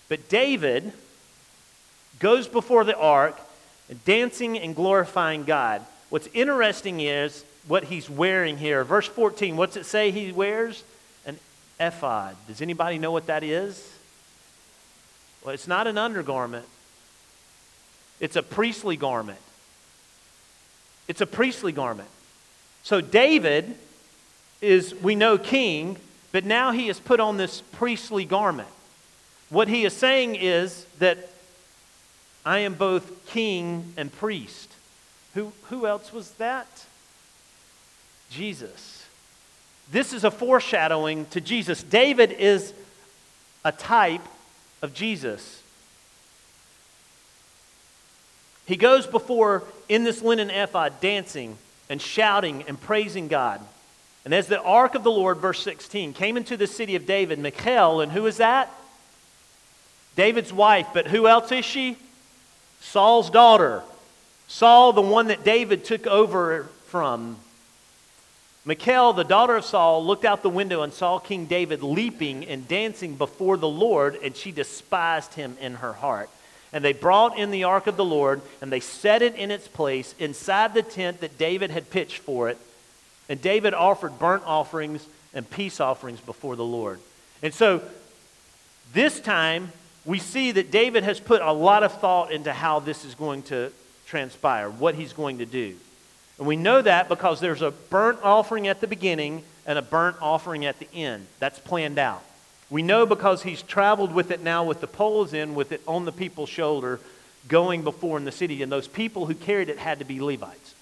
But 0.09 0.29
David 0.29 0.93
goes 2.19 2.49
before 2.49 2.85
the 2.85 2.97
ark, 2.97 3.39
dancing 4.05 4.59
and 4.59 4.75
glorifying 4.75 5.45
God. 5.45 5.85
What's 6.11 6.29
interesting 6.33 7.01
is 7.01 7.45
what 7.67 7.85
he's 7.85 8.09
wearing 8.09 8.59
here. 8.59 8.85
Verse 8.85 9.07
14, 9.07 9.57
what's 9.57 9.77
it 9.77 9.87
say 9.87 10.11
he 10.11 10.33
wears? 10.33 10.83
An 11.27 11.39
ephod. 11.79 12.37
Does 12.47 12.63
anybody 12.63 12.99
know 12.99 13.13
what 13.13 13.27
that 13.27 13.43
is? 13.43 13.97
Well, 15.45 15.55
it's 15.55 15.69
not 15.69 15.87
an 15.87 15.97
undergarment, 15.97 16.67
it's 18.19 18.37
a 18.37 18.43
priestly 18.43 18.97
garment. 18.97 19.39
It's 21.11 21.21
a 21.21 21.27
priestly 21.27 21.73
garment. 21.73 22.09
So 22.85 23.01
David 23.01 23.75
is, 24.61 24.95
we 24.95 25.17
know, 25.17 25.39
king, 25.39 25.97
but 26.31 26.45
now 26.45 26.71
he 26.71 26.87
has 26.87 27.01
put 27.01 27.19
on 27.19 27.37
this 27.37 27.63
priestly 27.73 28.25
garment. 28.25 28.69
What 29.49 29.67
he 29.67 29.85
is 29.85 29.93
saying 29.93 30.37
is 30.37 30.87
that 31.01 31.19
I 32.47 32.61
am 32.61 32.75
both 32.75 33.27
king 33.27 33.93
and 33.97 34.13
priest. 34.13 34.71
Who, 35.35 35.53
who 35.65 35.85
else 35.85 36.13
was 36.13 36.31
that? 36.35 36.69
Jesus. 38.31 39.05
This 39.91 40.13
is 40.13 40.23
a 40.23 40.31
foreshadowing 40.31 41.27
to 41.31 41.41
Jesus. 41.41 41.83
David 41.83 42.31
is 42.31 42.73
a 43.65 43.73
type 43.73 44.25
of 44.81 44.95
Jesus. 44.95 45.60
He 48.71 48.77
goes 48.77 49.05
before 49.05 49.65
in 49.89 50.05
this 50.05 50.23
linen 50.23 50.49
ephod, 50.49 51.01
dancing 51.01 51.59
and 51.89 52.01
shouting 52.01 52.63
and 52.69 52.81
praising 52.81 53.27
God. 53.27 53.61
And 54.25 54.33
as 54.33 54.47
the 54.47 54.63
ark 54.63 54.95
of 54.95 55.03
the 55.03 55.11
Lord, 55.11 55.39
verse 55.39 55.61
16, 55.65 56.13
came 56.13 56.37
into 56.37 56.57
the 56.57 56.69
city 56.69 56.95
of 56.95 57.05
David, 57.05 57.41
Michal, 57.41 58.01
and 58.01 58.13
who 58.13 58.27
is 58.27 58.37
that? 58.37 58.73
David's 60.15 60.53
wife, 60.53 60.87
but 60.95 61.09
who 61.09 61.27
else 61.27 61.51
is 61.51 61.65
she? 61.65 61.97
Saul's 62.81 63.29
daughter. 63.29 63.83
Saul, 64.47 64.93
the 64.93 65.01
one 65.01 65.27
that 65.27 65.43
David 65.43 65.85
took 65.85 66.07
over 66.07 66.69
from. 66.87 67.39
Michal, 68.65 69.13
the 69.15 69.25
daughter 69.25 69.57
of 69.57 69.65
Saul, 69.65 70.07
looked 70.07 70.25
out 70.25 70.45
the 70.45 70.49
window 70.49 70.83
and 70.83 70.93
saw 70.93 71.19
King 71.19 71.47
David 71.47 71.83
leaping 71.83 72.47
and 72.47 72.69
dancing 72.69 73.17
before 73.17 73.57
the 73.57 73.69
Lord, 73.69 74.17
and 74.23 74.37
she 74.37 74.53
despised 74.53 75.35
him 75.35 75.57
in 75.61 75.75
her 75.75 75.95
heart. 75.95 76.31
And 76.73 76.85
they 76.85 76.93
brought 76.93 77.37
in 77.37 77.51
the 77.51 77.65
ark 77.65 77.87
of 77.87 77.97
the 77.97 78.05
Lord, 78.05 78.41
and 78.61 78.73
they 78.73 78.81
set 78.81 79.23
it 79.23 79.35
in 79.35 79.51
its 79.51 79.67
place 79.67 80.15
inside 80.19 80.75
the 80.75 80.83
tent 80.83 81.21
that 81.21 81.37
David 81.37 81.71
had 81.71 81.91
pitched 81.91 82.19
for 82.19 82.49
it. 82.49 82.59
And 83.29 83.41
David 83.43 83.75
offered 83.75 84.19
burnt 84.19 84.45
offerings 84.47 85.07
and 85.35 85.49
peace 85.49 85.81
offerings 85.81 86.21
before 86.21 86.57
the 86.57 86.65
Lord. 86.65 87.01
And 87.43 87.55
so 87.55 87.83
this 88.93 89.21
time, 89.21 89.73
we 90.05 90.19
see 90.19 90.53
that 90.53 90.71
David 90.71 91.05
has 91.05 91.21
put 91.21 91.43
a 91.43 91.53
lot 91.53 91.83
of 91.83 92.01
thought 92.01 92.33
into 92.33 92.53
how 92.53 92.81
this 92.81 93.05
is 93.05 93.15
going 93.15 93.43
to 93.45 93.73
transpire, 94.07 94.69
what 94.69 94.95
he's 94.95 95.13
going 95.13 95.39
to 95.39 95.47
do. 95.47 95.77
And 96.39 96.47
we 96.47 96.57
know 96.57 96.81
that 96.83 97.09
because 97.09 97.39
there's 97.39 97.63
a 97.63 97.71
burnt 97.71 98.19
offering 98.23 98.67
at 98.67 98.81
the 98.81 98.87
beginning 98.87 99.43
and 99.67 99.79
a 99.79 99.83
burnt 99.83 100.17
offering 100.21 100.65
at 100.65 100.79
the 100.79 100.89
end. 100.93 101.27
That's 101.39 101.59
planned 101.59 101.99
out. 101.99 102.23
We 102.71 102.83
know 102.83 103.05
because 103.05 103.43
he's 103.43 103.63
traveled 103.63 104.15
with 104.15 104.31
it 104.31 104.43
now 104.43 104.65
with 104.65 104.81
the 104.81 104.87
poles 104.87 105.35
in, 105.35 105.55
with 105.55 105.73
it 105.73 105.83
on 105.87 106.05
the 106.05 106.13
people's 106.13 106.49
shoulder, 106.49 107.01
going 107.49 107.83
before 107.83 108.17
in 108.17 108.25
the 108.25 108.33
city. 108.33 108.63
And 108.63 108.71
those 108.71 108.87
people 108.87 109.27
who 109.27 109.35
carried 109.35 109.69
it 109.69 109.79
had 109.79 109.99
to 109.99 110.05
be 110.05 110.21
Levites. 110.21 110.75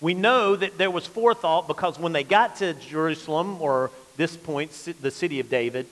We 0.00 0.14
know 0.14 0.54
that 0.54 0.78
there 0.78 0.90
was 0.90 1.06
forethought 1.06 1.66
because 1.66 1.98
when 1.98 2.12
they 2.12 2.22
got 2.22 2.56
to 2.56 2.74
Jerusalem, 2.74 3.60
or 3.60 3.90
this 4.16 4.36
point, 4.36 4.70
the 5.00 5.10
city 5.10 5.40
of 5.40 5.50
David, 5.50 5.86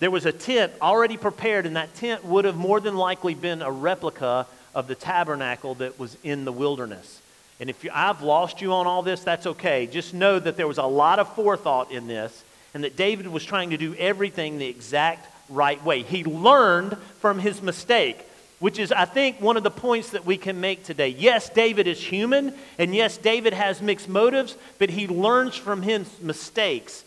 there 0.00 0.10
was 0.10 0.26
a 0.26 0.32
tent 0.32 0.72
already 0.80 1.16
prepared, 1.16 1.66
and 1.66 1.76
that 1.76 1.94
tent 1.94 2.24
would 2.24 2.44
have 2.44 2.56
more 2.56 2.80
than 2.80 2.96
likely 2.96 3.34
been 3.34 3.62
a 3.62 3.70
replica 3.70 4.46
of 4.74 4.88
the 4.88 4.94
tabernacle 4.94 5.74
that 5.76 5.98
was 5.98 6.16
in 6.22 6.44
the 6.44 6.52
wilderness. 6.52 7.20
And 7.60 7.70
if 7.70 7.84
you, 7.84 7.90
I've 7.92 8.22
lost 8.22 8.60
you 8.60 8.72
on 8.72 8.86
all 8.86 9.02
this, 9.02 9.22
that's 9.22 9.46
okay. 9.46 9.86
Just 9.86 10.14
know 10.14 10.38
that 10.38 10.56
there 10.56 10.66
was 10.66 10.78
a 10.78 10.84
lot 10.84 11.18
of 11.18 11.32
forethought 11.34 11.92
in 11.92 12.06
this, 12.06 12.42
and 12.74 12.84
that 12.84 12.96
David 12.96 13.28
was 13.28 13.44
trying 13.44 13.70
to 13.70 13.76
do 13.76 13.94
everything 13.94 14.58
the 14.58 14.66
exact 14.66 15.28
right 15.48 15.82
way. 15.84 16.02
He 16.02 16.24
learned 16.24 16.96
from 17.20 17.38
his 17.38 17.60
mistake, 17.60 18.18
which 18.58 18.78
is, 18.78 18.92
I 18.92 19.04
think, 19.04 19.40
one 19.40 19.56
of 19.56 19.62
the 19.62 19.70
points 19.70 20.10
that 20.10 20.24
we 20.24 20.36
can 20.36 20.60
make 20.60 20.84
today. 20.84 21.08
Yes, 21.08 21.48
David 21.50 21.86
is 21.86 22.00
human, 22.00 22.54
and 22.78 22.94
yes, 22.94 23.16
David 23.16 23.52
has 23.52 23.82
mixed 23.82 24.08
motives, 24.08 24.56
but 24.78 24.90
he 24.90 25.06
learns 25.06 25.54
from 25.54 25.82
his 25.82 26.08
mistakes 26.20 27.04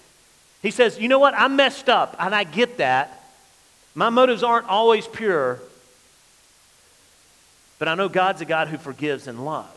he 0.66 0.72
says, 0.72 1.00
You 1.00 1.08
know 1.08 1.20
what? 1.20 1.36
I 1.36 1.48
messed 1.48 1.90
up, 1.90 2.16
and 2.18 2.34
I 2.34 2.44
get 2.44 2.78
that. 2.78 3.24
My 3.94 4.10
motives 4.10 4.42
aren't 4.42 4.68
always 4.68 5.08
pure, 5.08 5.60
but 7.78 7.88
I 7.88 7.94
know 7.94 8.10
God's 8.10 8.42
a 8.42 8.46
God 8.46 8.70
who 8.70 8.80
forgives 8.80 9.28
and 9.28 9.46
loves. 9.46 9.70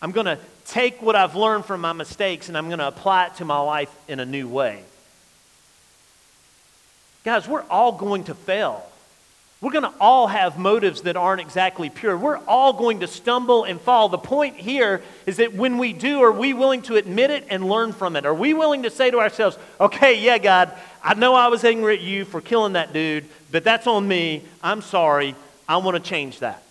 I'm 0.00 0.12
going 0.12 0.26
to 0.26 0.38
take 0.66 1.00
what 1.02 1.16
I've 1.16 1.34
learned 1.34 1.64
from 1.64 1.80
my 1.80 1.92
mistakes 1.92 2.48
and 2.48 2.56
I'm 2.56 2.66
going 2.68 2.78
to 2.78 2.88
apply 2.88 3.26
it 3.26 3.34
to 3.36 3.44
my 3.44 3.58
life 3.58 3.94
in 4.08 4.20
a 4.20 4.26
new 4.26 4.48
way. 4.48 4.82
Guys, 7.24 7.48
we're 7.48 7.64
all 7.70 7.92
going 7.92 8.24
to 8.24 8.34
fail. 8.34 8.84
We're 9.60 9.72
going 9.72 9.84
to 9.84 9.94
all 10.00 10.26
have 10.26 10.58
motives 10.58 11.02
that 11.02 11.16
aren't 11.16 11.40
exactly 11.40 11.88
pure. 11.88 12.16
We're 12.16 12.38
all 12.46 12.74
going 12.74 13.00
to 13.00 13.06
stumble 13.06 13.64
and 13.64 13.80
fall. 13.80 14.08
The 14.08 14.18
point 14.18 14.56
here 14.56 15.02
is 15.24 15.38
that 15.38 15.54
when 15.54 15.78
we 15.78 15.92
do, 15.94 16.22
are 16.22 16.30
we 16.30 16.52
willing 16.52 16.82
to 16.82 16.96
admit 16.96 17.30
it 17.30 17.46
and 17.48 17.66
learn 17.66 17.92
from 17.92 18.16
it? 18.16 18.26
Are 18.26 18.34
we 18.34 18.52
willing 18.52 18.82
to 18.82 18.90
say 18.90 19.10
to 19.10 19.18
ourselves, 19.18 19.56
okay, 19.80 20.20
yeah, 20.20 20.38
God, 20.38 20.72
I 21.02 21.14
know 21.14 21.34
I 21.34 21.48
was 21.48 21.64
angry 21.64 21.96
at 21.96 22.02
you 22.02 22.26
for 22.26 22.40
killing 22.40 22.74
that 22.74 22.92
dude, 22.92 23.24
but 23.50 23.64
that's 23.64 23.86
on 23.86 24.06
me. 24.06 24.42
I'm 24.62 24.82
sorry. 24.82 25.34
I 25.68 25.78
want 25.78 25.96
to 25.96 26.02
change 26.02 26.40
that. 26.40 26.62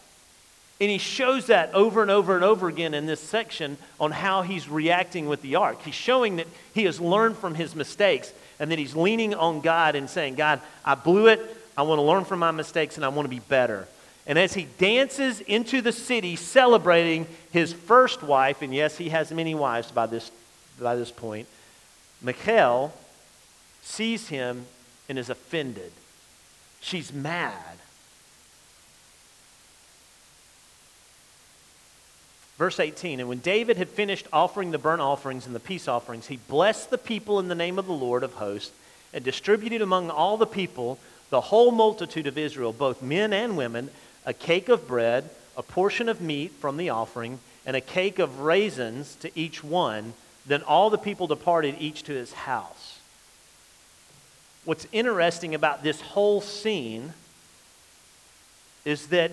And 0.80 0.90
he 0.90 0.98
shows 0.98 1.48
that 1.48 1.74
over 1.74 2.02
and 2.02 2.12
over 2.12 2.36
and 2.36 2.44
over 2.44 2.68
again 2.68 2.94
in 2.94 3.06
this 3.06 3.22
section 3.22 3.78
on 4.00 4.12
how 4.12 4.42
he's 4.42 4.68
reacting 4.68 5.28
with 5.28 5.42
the 5.42 5.56
ark. 5.56 5.82
He's 5.82 5.96
showing 5.96 6.36
that 6.36 6.48
he 6.74 6.84
has 6.84 7.00
learned 7.00 7.38
from 7.38 7.56
his 7.56 7.76
mistakes 7.76 8.34
and 8.60 8.72
that 8.72 8.80
he's 8.80 8.96
leaning 8.96 9.34
on 9.34 9.62
God 9.62 9.96
and 9.96 10.10
saying, 10.10 10.36
God, 10.36 10.60
I 10.84 10.96
blew 10.96 11.28
it. 11.28 11.40
I 11.78 11.84
want 11.84 12.00
to 12.00 12.04
learn 12.04 12.26
from 12.26 12.40
my 12.40 12.52
mistakes 12.52 12.98
and 12.98 13.06
I 13.06 13.10
want 13.10 13.26
to 13.26 13.30
be 13.30 13.40
better. 13.40 13.88
And 14.28 14.40
as 14.40 14.54
he 14.54 14.68
dances 14.78 15.40
into 15.42 15.82
the 15.82 15.92
city 15.92 16.36
celebrating 16.36 17.28
his 17.52 17.72
first 17.72 18.24
wife, 18.24 18.62
and 18.62 18.74
yes, 18.74 18.98
he 18.98 19.10
has 19.10 19.32
many 19.32 19.56
wives 19.56 19.92
by 19.92 20.08
this, 20.08 20.32
by 20.80 20.96
this 20.96 21.12
point, 21.12 21.48
Michal 22.22 22.94
sees 23.84 24.28
him 24.28 24.66
and 25.08 25.20
is 25.20 25.30
offended. 25.30 25.92
She's 26.82 27.14
mad. 27.14 27.54
Verse 32.58 32.80
18 32.80 33.20
And 33.20 33.30
when 33.30 33.40
David 33.40 33.78
had 33.78 33.90
finished 33.90 34.28
offering 34.32 34.72
the 34.72 34.78
burnt 34.78 35.02
offerings 35.02 35.46
and 35.46 35.56
the 35.56 35.60
peace 35.60 35.88
offerings, 35.88 36.28
he 36.28 36.38
blessed 36.38 36.90
the 36.90 36.98
people 36.98 37.40
in 37.40 37.48
the 37.48 37.56
name 37.56 37.78
of 37.78 37.88
the 37.88 37.94
Lord 37.94 38.24
of 38.24 38.34
hosts 38.34 38.72
and 39.14 39.24
distributed 39.24 39.82
among 39.82 40.10
all 40.10 40.38
the 40.38 40.46
people 40.46 41.00
the 41.30 41.42
whole 41.42 41.72
multitude 41.72 42.28
of 42.28 42.38
Israel, 42.38 42.72
both 42.72 43.02
men 43.02 43.34
and 43.34 43.58
women, 43.58 43.90
a 44.26 44.34
cake 44.34 44.70
of 44.70 44.88
bread, 44.88 45.30
a 45.58 45.64
portion 45.64 46.08
of 46.08 46.22
meat 46.22 46.52
from 46.52 46.78
the 46.78 46.90
offering, 46.90 47.40
and 47.66 47.76
a 47.76 47.82
cake 47.82 48.20
of 48.20 48.42
raisins 48.42 49.16
to 49.16 49.32
each 49.38 49.64
one. 49.64 50.14
Then 50.46 50.62
all 50.62 50.90
the 50.90 50.98
people 50.98 51.28
departed, 51.28 51.76
each 51.80 52.04
to 52.04 52.14
his 52.14 52.34
house. 52.34 53.00
What's 54.64 54.88
interesting 54.92 55.56
about 55.56 55.84
this 55.84 56.02
whole 56.02 56.42
scene 56.42 57.14
is 58.84 59.08
that 59.08 59.32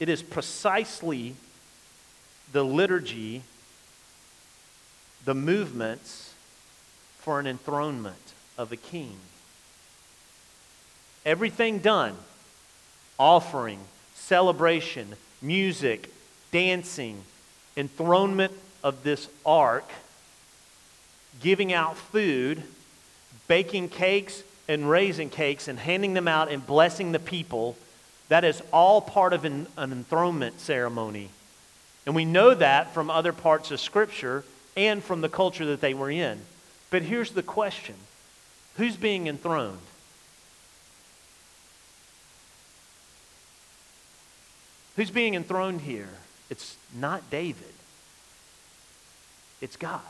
it 0.00 0.08
is 0.08 0.22
precisely 0.22 1.36
the 2.54 2.64
liturgy, 2.64 3.42
the 5.24 5.34
movements 5.34 6.32
for 7.18 7.40
an 7.40 7.48
enthronement 7.48 8.32
of 8.56 8.70
a 8.70 8.76
king. 8.76 9.16
Everything 11.26 11.80
done 11.80 12.14
offering, 13.18 13.80
celebration, 14.14 15.14
music, 15.42 16.08
dancing, 16.52 17.24
enthronement 17.76 18.52
of 18.84 19.02
this 19.02 19.28
ark, 19.44 19.90
giving 21.40 21.72
out 21.72 21.96
food, 21.96 22.62
baking 23.48 23.88
cakes 23.88 24.44
and 24.68 24.88
raising 24.88 25.28
cakes 25.28 25.66
and 25.66 25.76
handing 25.76 26.14
them 26.14 26.28
out 26.28 26.48
and 26.52 26.64
blessing 26.64 27.10
the 27.10 27.18
people. 27.18 27.76
That 28.28 28.44
is 28.44 28.62
all 28.72 29.00
part 29.00 29.32
of 29.32 29.44
an, 29.44 29.66
an 29.76 29.90
enthronement 29.90 30.60
ceremony. 30.60 31.30
And 32.06 32.14
we 32.14 32.24
know 32.24 32.54
that 32.54 32.92
from 32.92 33.10
other 33.10 33.32
parts 33.32 33.70
of 33.70 33.80
Scripture 33.80 34.44
and 34.76 35.02
from 35.02 35.20
the 35.20 35.28
culture 35.28 35.64
that 35.66 35.80
they 35.80 35.94
were 35.94 36.10
in. 36.10 36.40
But 36.90 37.02
here's 37.02 37.30
the 37.30 37.42
question 37.42 37.94
Who's 38.76 38.96
being 38.96 39.26
enthroned? 39.26 39.78
Who's 44.96 45.10
being 45.10 45.34
enthroned 45.34 45.80
here? 45.80 46.08
It's 46.50 46.76
not 46.94 47.30
David, 47.30 47.74
it's 49.60 49.76
God. 49.76 50.00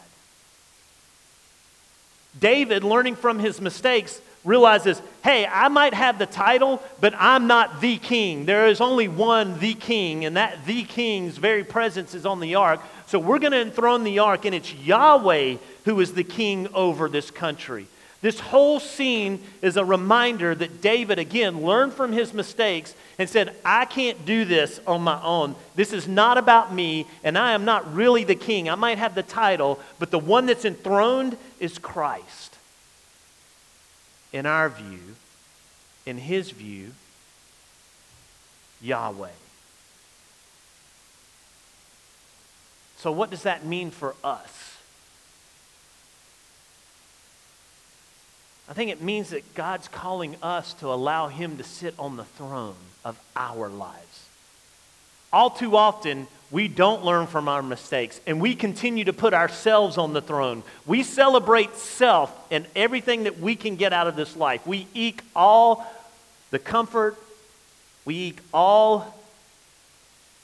David, 2.39 2.83
learning 2.83 3.15
from 3.15 3.39
his 3.39 3.61
mistakes, 3.61 4.21
realizes 4.45 5.01
hey, 5.25 5.47
I 5.47 5.69
might 5.69 5.95
have 5.95 6.19
the 6.19 6.27
title, 6.27 6.83
but 7.01 7.15
I'm 7.17 7.47
not 7.47 7.81
the 7.81 7.97
king. 7.97 8.45
There 8.45 8.67
is 8.67 8.83
only 8.83 9.09
one 9.09 9.59
the 9.59 9.73
king, 9.73 10.27
and 10.27 10.37
that 10.37 10.67
the 10.67 10.85
king's 10.85 11.39
very 11.39 11.65
presence 11.65 12.15
is 12.15 12.27
on 12.27 12.41
the 12.41 12.57
ark. 12.57 12.81
So 13.07 13.19
we're 13.19 13.39
going 13.39 13.53
to 13.53 13.61
enthrone 13.61 14.05
the 14.05 14.19
ark, 14.19 14.45
and 14.45 14.55
it's 14.55 14.75
Yahweh 14.75 15.57
who 15.87 16.01
is 16.01 16.13
the 16.13 16.25
king 16.25 16.69
over 16.75 17.09
this 17.09 17.31
country. 17.31 17.87
This 18.21 18.41
whole 18.41 18.81
scene 18.81 19.43
is 19.61 19.77
a 19.77 19.85
reminder 19.85 20.55
that 20.55 20.81
David, 20.81 21.19
again, 21.19 21.63
learned 21.63 21.93
from 21.93 22.13
his 22.13 22.33
mistakes 22.33 22.95
and 23.19 23.29
said, 23.29 23.55
I 23.65 23.85
can't 23.85 24.25
do 24.25 24.47
this 24.47 24.81
on 24.87 25.03
my 25.03 25.23
own. 25.23 25.55
This 25.75 25.93
is 25.93 26.09
not 26.09 26.39
about 26.39 26.73
me, 26.73 27.07
and 27.23 27.37
I 27.37 27.53
am 27.53 27.67
not 27.67 27.95
really 27.95 28.25
the 28.25 28.35
king. 28.35 28.71
I 28.71 28.77
might 28.77 28.97
have 28.97 29.15
the 29.15 29.23
title, 29.23 29.79
but 29.99 30.11
the 30.11 30.19
one 30.19 30.47
that's 30.47 30.65
enthroned 30.65 31.37
is 31.61 31.79
Christ. 31.79 32.44
In 34.35 34.47
our 34.47 34.69
view, 34.69 35.15
in 36.05 36.19
his 36.19 36.51
view, 36.51 36.91
Yahweh. 38.83 39.29
So, 42.97 43.13
what 43.13 43.31
does 43.31 43.45
that 43.45 43.65
mean 43.65 43.93
for 43.93 44.17
us? 44.25 44.77
I 48.69 48.73
think 48.73 48.91
it 48.91 49.01
means 49.01 49.31
that 49.31 49.55
God's 49.55 49.87
calling 49.87 50.37
us 50.43 50.75
to 50.75 50.89
allow 50.89 51.29
Him 51.29 51.59
to 51.59 51.63
sit 51.65 51.95
on 51.97 52.17
the 52.17 52.25
throne 52.25 52.75
of 53.05 53.21
our 53.37 53.69
lives. 53.69 54.27
All 55.33 55.51
too 55.51 55.77
often, 55.77 56.27
we 56.51 56.69
don't 56.69 57.05
learn 57.05 57.27
from 57.27 57.49
our 57.49 57.63
mistakes 57.63 58.21
and 58.27 58.41
we 58.41 58.55
continue 58.55 59.05
to 59.05 59.13
put 59.13 59.35
ourselves 59.35 59.99
on 59.99 60.13
the 60.13 60.23
throne. 60.23 60.63
We 60.87 61.03
celebrate 61.03 61.75
self 61.77 62.33
and 62.51 62.67
everything 62.77 63.25
that 63.25 63.39
we 63.39 63.57
can 63.57 63.77
get 63.77 63.93
out 63.93 64.07
of 64.07 64.17
this 64.17 64.37
life. 64.37 64.67
We 64.67 64.87
eke 64.95 65.23
all 65.35 65.87
the 66.51 66.59
comfort, 66.59 67.17
we 68.05 68.15
eke 68.17 68.41
all 68.53 69.15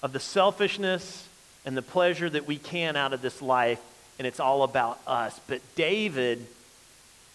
of 0.02 0.12
the 0.12 0.20
selfishness 0.20 1.28
and 1.64 1.76
the 1.76 1.82
pleasure 1.82 2.28
that 2.30 2.46
we 2.46 2.56
can 2.56 2.96
out 2.96 3.12
of 3.12 3.22
this 3.22 3.42
life, 3.42 3.80
and 4.18 4.26
it's 4.26 4.40
all 4.40 4.62
about 4.62 4.98
us. 5.06 5.38
But 5.46 5.60
David 5.74 6.46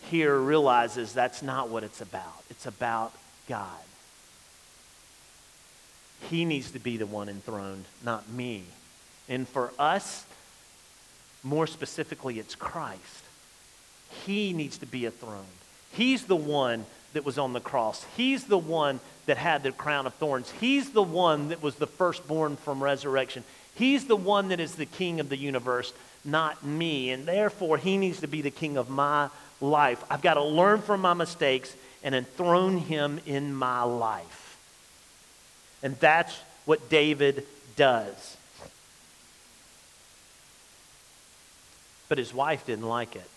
here 0.10 0.38
realizes 0.38 1.14
that's 1.14 1.42
not 1.42 1.70
what 1.70 1.84
it's 1.84 2.02
about. 2.02 2.44
It's 2.50 2.66
about 2.66 3.14
God. 3.48 3.70
He 6.30 6.46
needs 6.46 6.72
to 6.72 6.80
be 6.80 6.98
the 6.98 7.06
one 7.06 7.30
enthroned, 7.30 7.86
not 8.04 8.30
me. 8.30 8.64
And 9.30 9.48
for 9.48 9.72
us, 9.78 10.26
more 11.44 11.68
specifically, 11.68 12.40
it's 12.40 12.56
Christ. 12.56 13.24
He 14.26 14.54
needs 14.54 14.78
to 14.80 14.86
be 14.86 15.06
enthroned. 15.06 15.46
He's 15.92 16.26
the 16.26 16.36
one 16.36 16.86
that 17.14 17.26
was 17.26 17.38
on 17.38 17.54
the 17.54 17.60
cross. 17.60 18.06
He's 18.18 18.46
the 18.46 18.58
one 18.58 19.00
that 19.26 19.38
had 19.38 19.64
the 19.64 19.72
crown 19.72 20.06
of 20.08 20.14
thorns. 20.16 20.52
He's 20.60 20.92
the 20.92 21.04
one 21.04 21.50
that 21.50 21.64
was 21.64 21.76
the 21.76 21.88
firstborn 21.88 22.58
from 22.58 22.84
resurrection. 22.84 23.44
He's 23.76 24.06
the 24.06 24.16
one 24.16 24.50
that 24.50 24.60
is 24.60 24.76
the 24.76 24.86
king 24.86 25.20
of 25.20 25.30
the 25.30 25.38
universe, 25.38 25.94
not 26.24 26.66
me. 26.66 27.12
And 27.12 27.26
therefore, 27.26 27.78
he 27.78 27.98
needs 27.98 28.22
to 28.22 28.28
be 28.28 28.42
the 28.42 28.52
king 28.52 28.78
of 28.78 28.90
my 28.90 29.30
life. 29.62 30.04
I've 30.10 30.22
got 30.22 30.36
to 30.36 30.44
learn 30.44 30.82
from 30.82 31.02
my 31.02 31.14
mistakes 31.14 31.76
and 32.04 32.14
enthrone 32.16 32.78
him 32.78 33.20
in 33.26 33.54
my 33.54 33.84
life. 33.84 34.45
And 35.86 35.96
that's 36.00 36.36
what 36.66 36.90
David 36.90 37.46
does. 37.76 38.38
But 42.10 42.18
his 42.18 42.34
wife 42.34 42.66
didn't 42.66 42.90
like 42.90 43.16
it. 43.16 43.30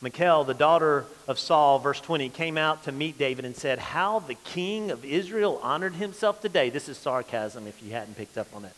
Michal, 0.00 0.44
the 0.44 0.54
daughter 0.54 1.04
of 1.26 1.38
Saul, 1.38 1.80
verse 1.80 2.00
20, 2.00 2.30
came 2.30 2.56
out 2.56 2.84
to 2.84 2.92
meet 2.92 3.18
David 3.18 3.44
and 3.44 3.54
said, 3.54 3.78
How 3.78 4.20
the 4.20 4.36
king 4.36 4.90
of 4.90 5.04
Israel 5.04 5.60
honored 5.62 5.96
himself 5.96 6.40
today. 6.40 6.70
This 6.70 6.88
is 6.88 6.96
sarcasm 6.96 7.66
if 7.66 7.82
you 7.82 7.92
hadn't 7.92 8.16
picked 8.16 8.38
up 8.38 8.46
on 8.56 8.64
it. 8.64 8.74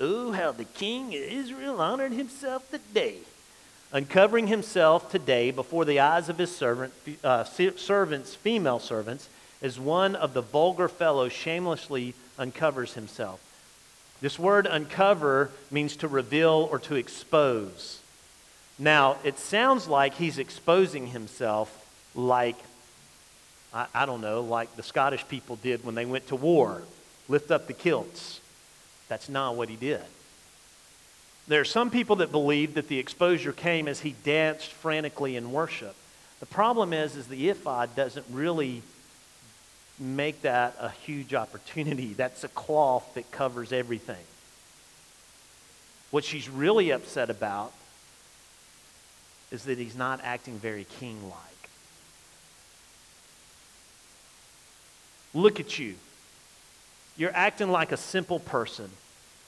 Oh, 0.00 0.32
how 0.32 0.50
the 0.50 0.64
king 0.64 1.14
of 1.14 1.22
Israel 1.22 1.80
honored 1.80 2.10
himself 2.10 2.68
today 2.68 3.18
uncovering 3.92 4.48
himself 4.48 5.08
today 5.08 5.52
before 5.52 5.84
the 5.84 6.00
eyes 6.00 6.28
of 6.28 6.36
his 6.36 6.54
servant, 6.54 6.92
uh, 7.22 7.44
servants, 7.44 8.34
female 8.34 8.80
servants, 8.80 9.28
as 9.64 9.80
one 9.80 10.14
of 10.14 10.34
the 10.34 10.42
vulgar 10.42 10.88
fellows 10.88 11.32
shamelessly 11.32 12.12
uncovers 12.38 12.92
himself. 12.92 13.40
This 14.20 14.38
word 14.38 14.66
uncover 14.66 15.50
means 15.70 15.96
to 15.96 16.08
reveal 16.08 16.68
or 16.70 16.78
to 16.80 16.96
expose. 16.96 17.98
Now, 18.78 19.16
it 19.24 19.38
sounds 19.38 19.88
like 19.88 20.14
he's 20.14 20.38
exposing 20.38 21.06
himself 21.06 21.70
like, 22.14 22.56
I, 23.72 23.86
I 23.94 24.04
don't 24.04 24.20
know, 24.20 24.42
like 24.42 24.76
the 24.76 24.82
Scottish 24.82 25.26
people 25.28 25.56
did 25.56 25.82
when 25.82 25.94
they 25.94 26.04
went 26.04 26.28
to 26.28 26.36
war 26.36 26.82
lift 27.26 27.50
up 27.50 27.66
the 27.66 27.72
kilts. 27.72 28.42
That's 29.08 29.30
not 29.30 29.56
what 29.56 29.70
he 29.70 29.76
did. 29.76 30.02
There 31.48 31.62
are 31.62 31.64
some 31.64 31.90
people 31.90 32.16
that 32.16 32.30
believe 32.30 32.74
that 32.74 32.88
the 32.88 32.98
exposure 32.98 33.52
came 33.52 33.88
as 33.88 34.00
he 34.00 34.14
danced 34.24 34.70
frantically 34.70 35.36
in 35.36 35.52
worship. 35.52 35.96
The 36.40 36.46
problem 36.46 36.92
is, 36.92 37.16
is 37.16 37.28
the 37.28 37.48
ephod 37.48 37.96
doesn't 37.96 38.26
really 38.30 38.82
make 39.98 40.42
that 40.42 40.76
a 40.80 40.90
huge 40.90 41.34
opportunity. 41.34 42.12
That's 42.16 42.44
a 42.44 42.48
cloth 42.48 43.14
that 43.14 43.30
covers 43.30 43.72
everything. 43.72 44.24
What 46.10 46.24
she's 46.24 46.48
really 46.48 46.90
upset 46.90 47.30
about 47.30 47.72
is 49.50 49.64
that 49.64 49.78
he's 49.78 49.96
not 49.96 50.20
acting 50.22 50.58
very 50.58 50.84
king 50.98 51.18
like. 51.24 51.70
Look 55.34 55.58
at 55.58 55.78
you. 55.78 55.94
You're 57.16 57.34
acting 57.34 57.70
like 57.70 57.92
a 57.92 57.96
simple 57.96 58.38
person. 58.38 58.90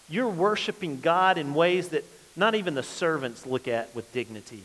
You're 0.08 0.28
worshiping 0.28 1.00
God 1.00 1.38
in 1.38 1.54
ways 1.54 1.88
that 1.88 2.04
not 2.36 2.54
even 2.54 2.74
the 2.74 2.82
servants 2.82 3.46
look 3.46 3.66
at 3.66 3.94
with 3.94 4.12
dignity. 4.12 4.62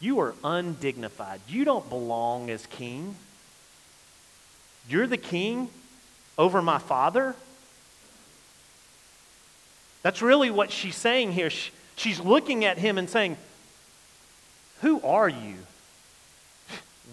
You 0.00 0.20
are 0.20 0.34
undignified. 0.44 1.40
You 1.48 1.64
don't 1.64 1.88
belong 1.88 2.50
as 2.50 2.64
king. 2.66 3.16
You're 4.88 5.06
the 5.06 5.16
king 5.16 5.68
over 6.36 6.62
my 6.62 6.78
father. 6.78 7.34
That's 10.02 10.22
really 10.22 10.50
what 10.50 10.70
she's 10.70 10.96
saying 10.96 11.32
here. 11.32 11.50
She's 11.96 12.20
looking 12.20 12.64
at 12.64 12.78
him 12.78 12.96
and 12.96 13.10
saying, 13.10 13.36
Who 14.80 15.00
are 15.02 15.28
you? 15.28 15.56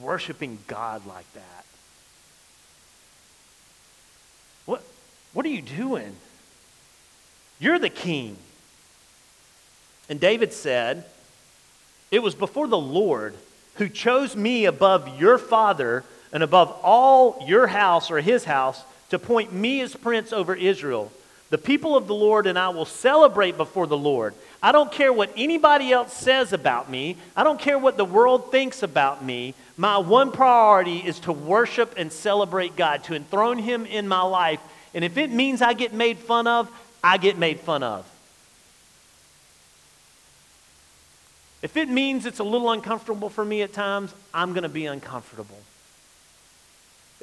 Worshiping 0.02 0.60
God 0.68 1.06
like 1.06 1.32
that. 1.34 1.66
What, 4.66 4.84
what 5.34 5.46
are 5.46 5.50
you 5.50 5.62
doing? 5.62 6.16
You're 7.60 7.80
the 7.80 7.90
king. 7.90 8.38
And 10.08 10.20
David 10.20 10.54
said, 10.54 11.06
It 12.12 12.20
was 12.20 12.36
before 12.36 12.68
the 12.68 12.78
Lord 12.78 13.36
who 13.76 13.90
chose 13.90 14.36
me 14.36 14.66
above 14.66 15.20
your 15.20 15.38
father 15.38 16.04
and 16.36 16.44
above 16.44 16.78
all 16.84 17.42
your 17.48 17.66
house 17.66 18.12
or 18.12 18.20
his 18.20 18.44
house 18.44 18.84
to 19.08 19.16
appoint 19.16 19.54
me 19.54 19.80
as 19.80 19.96
prince 19.96 20.34
over 20.34 20.54
Israel. 20.54 21.10
The 21.50 21.58
people 21.58 21.96
of 21.96 22.08
the 22.08 22.14
Lord 22.14 22.46
and 22.46 22.60
I 22.60 22.68
will 22.70 22.84
celebrate 22.84 23.56
before 23.56 23.88
the 23.88 23.98
Lord. 23.98 24.34
I 24.62 24.74
don't 24.74 24.92
care 24.92 25.14
what 25.14 25.32
anybody 25.38 25.94
else 25.94 26.12
says 26.12 26.52
about 26.52 26.90
me. 26.90 27.16
I 27.38 27.46
don't 27.46 27.58
care 27.60 27.80
what 27.80 27.96
the 27.96 28.04
world 28.04 28.52
thinks 28.52 28.84
about 28.84 29.24
me. 29.24 29.54
My 29.78 29.98
one 29.98 30.34
priority 30.34 30.98
is 30.98 31.22
to 31.22 31.32
worship 31.32 31.94
and 31.96 32.12
celebrate 32.12 32.76
God, 32.76 33.06
to 33.06 33.16
enthrone 33.16 33.58
Him 33.58 33.86
in 33.86 34.06
my 34.06 34.22
life. 34.22 34.60
And 34.94 35.06
if 35.06 35.18
it 35.18 35.32
means 35.32 35.62
I 35.62 35.72
get 35.72 35.94
made 35.94 36.18
fun 36.18 36.48
of, 36.48 36.70
I 37.02 37.16
get 37.16 37.38
made 37.38 37.62
fun 37.62 37.82
of. 37.82 38.06
If 41.62 41.78
it 41.78 41.88
means 41.88 42.26
it's 42.26 42.40
a 42.40 42.44
little 42.44 42.72
uncomfortable 42.72 43.30
for 43.30 43.46
me 43.46 43.62
at 43.62 43.72
times, 43.72 44.14
I'm 44.34 44.52
going 44.52 44.64
to 44.64 44.70
be 44.70 44.86
uncomfortable. 44.86 45.60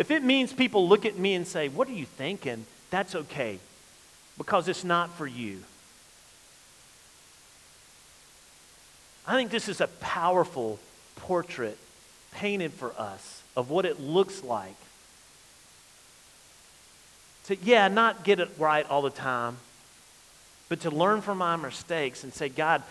If 0.02 0.10
it 0.10 0.24
means 0.24 0.52
people 0.52 0.88
look 0.88 1.06
at 1.06 1.16
me 1.16 1.34
and 1.34 1.46
say, 1.46 1.68
What 1.68 1.86
are 1.86 1.92
you 1.92 2.06
thinking? 2.06 2.66
That's 2.90 3.14
okay 3.14 3.60
because 4.36 4.66
it's 4.66 4.82
not 4.82 5.10
for 5.12 5.28
you. 5.28 5.62
I 9.28 9.36
think 9.36 9.52
this 9.52 9.68
is 9.68 9.80
a 9.80 9.86
powerful 9.86 10.80
portrait 11.14 11.78
painted 12.32 12.72
for 12.72 12.92
us 12.98 13.44
of 13.54 13.70
what 13.70 13.86
it 13.86 14.00
looks 14.00 14.42
like 14.42 14.74
to, 17.46 17.56
yeah, 17.62 17.86
not 17.86 18.24
get 18.24 18.40
it 18.40 18.50
right 18.58 18.84
all 18.90 19.02
the 19.02 19.10
time, 19.10 19.58
but 20.68 20.80
to 20.80 20.90
learn 20.90 21.20
from 21.20 21.38
my 21.38 21.54
mistakes 21.54 22.24
and 22.24 22.34
say, 22.34 22.48
God, 22.48 22.82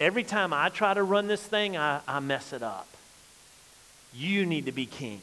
every 0.00 0.24
time 0.24 0.52
I 0.52 0.70
try 0.70 0.92
to 0.92 1.04
run 1.04 1.28
this 1.28 1.42
thing, 1.42 1.76
I, 1.76 2.00
I 2.08 2.18
mess 2.18 2.52
it 2.52 2.64
up. 2.64 2.88
You 4.12 4.44
need 4.44 4.66
to 4.66 4.72
be 4.72 4.86
king. 4.86 5.20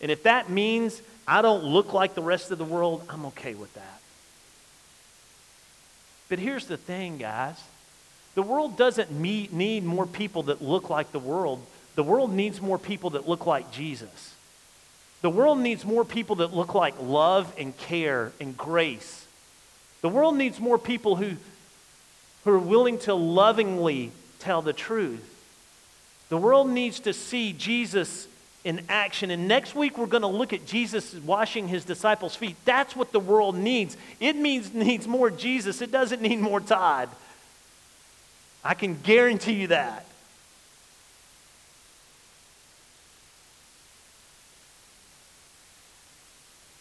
And 0.00 0.10
if 0.10 0.22
that 0.24 0.48
means 0.50 1.00
I 1.26 1.42
don't 1.42 1.64
look 1.64 1.92
like 1.92 2.14
the 2.14 2.22
rest 2.22 2.50
of 2.50 2.58
the 2.58 2.64
world, 2.64 3.04
I'm 3.08 3.26
okay 3.26 3.54
with 3.54 3.72
that. 3.74 4.00
But 6.28 6.38
here's 6.38 6.66
the 6.66 6.76
thing, 6.76 7.18
guys 7.18 7.56
the 8.34 8.42
world 8.42 8.76
doesn't 8.76 9.10
meet, 9.10 9.52
need 9.52 9.84
more 9.84 10.06
people 10.06 10.44
that 10.44 10.62
look 10.62 10.88
like 10.88 11.12
the 11.12 11.18
world. 11.18 11.60
The 11.96 12.04
world 12.04 12.32
needs 12.32 12.60
more 12.60 12.78
people 12.78 13.10
that 13.10 13.28
look 13.28 13.44
like 13.44 13.72
Jesus. 13.72 14.34
The 15.20 15.30
world 15.30 15.58
needs 15.58 15.84
more 15.84 16.04
people 16.04 16.36
that 16.36 16.54
look 16.54 16.74
like 16.74 16.94
love 17.00 17.52
and 17.58 17.76
care 17.76 18.32
and 18.40 18.56
grace. 18.56 19.26
The 20.00 20.08
world 20.08 20.36
needs 20.36 20.58
more 20.60 20.78
people 20.78 21.16
who, 21.16 21.32
who 22.44 22.52
are 22.52 22.58
willing 22.58 22.98
to 23.00 23.14
lovingly 23.14 24.12
tell 24.38 24.62
the 24.62 24.72
truth. 24.72 25.26
The 26.30 26.38
world 26.38 26.70
needs 26.70 27.00
to 27.00 27.12
see 27.12 27.52
Jesus 27.52 28.28
in 28.64 28.82
action. 28.88 29.30
And 29.30 29.48
next 29.48 29.74
week, 29.74 29.96
we're 29.96 30.06
going 30.06 30.22
to 30.22 30.28
look 30.28 30.52
at 30.52 30.66
Jesus 30.66 31.14
washing 31.14 31.68
his 31.68 31.84
disciples' 31.84 32.36
feet. 32.36 32.56
That's 32.64 32.94
what 32.94 33.12
the 33.12 33.20
world 33.20 33.56
needs. 33.56 33.96
It 34.18 34.36
means, 34.36 34.74
needs 34.74 35.06
more 35.06 35.30
Jesus, 35.30 35.80
it 35.80 35.90
doesn't 35.90 36.22
need 36.22 36.40
more 36.40 36.60
Todd. 36.60 37.08
I 38.62 38.74
can 38.74 39.00
guarantee 39.00 39.54
you 39.54 39.66
that. 39.68 40.06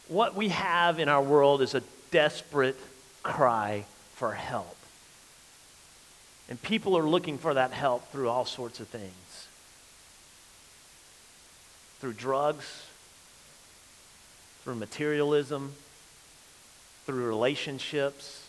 What 0.10 0.36
we 0.36 0.50
have 0.50 1.00
in 1.00 1.08
our 1.08 1.22
world 1.22 1.62
is 1.62 1.76
a 1.76 1.84
desperate 2.10 2.76
cry 3.22 3.86
for 4.16 4.34
help. 4.34 4.76
And 6.50 6.60
people 6.62 6.98
are 6.98 7.08
looking 7.08 7.38
for 7.38 7.54
that 7.54 7.72
help 7.72 8.12
through 8.12 8.28
all 8.28 8.44
sorts 8.44 8.80
of 8.80 8.88
things 8.88 9.14
through 12.00 12.14
drugs, 12.14 12.86
through 14.64 14.76
materialism, 14.76 15.74
through 17.06 17.26
relationships, 17.26 18.48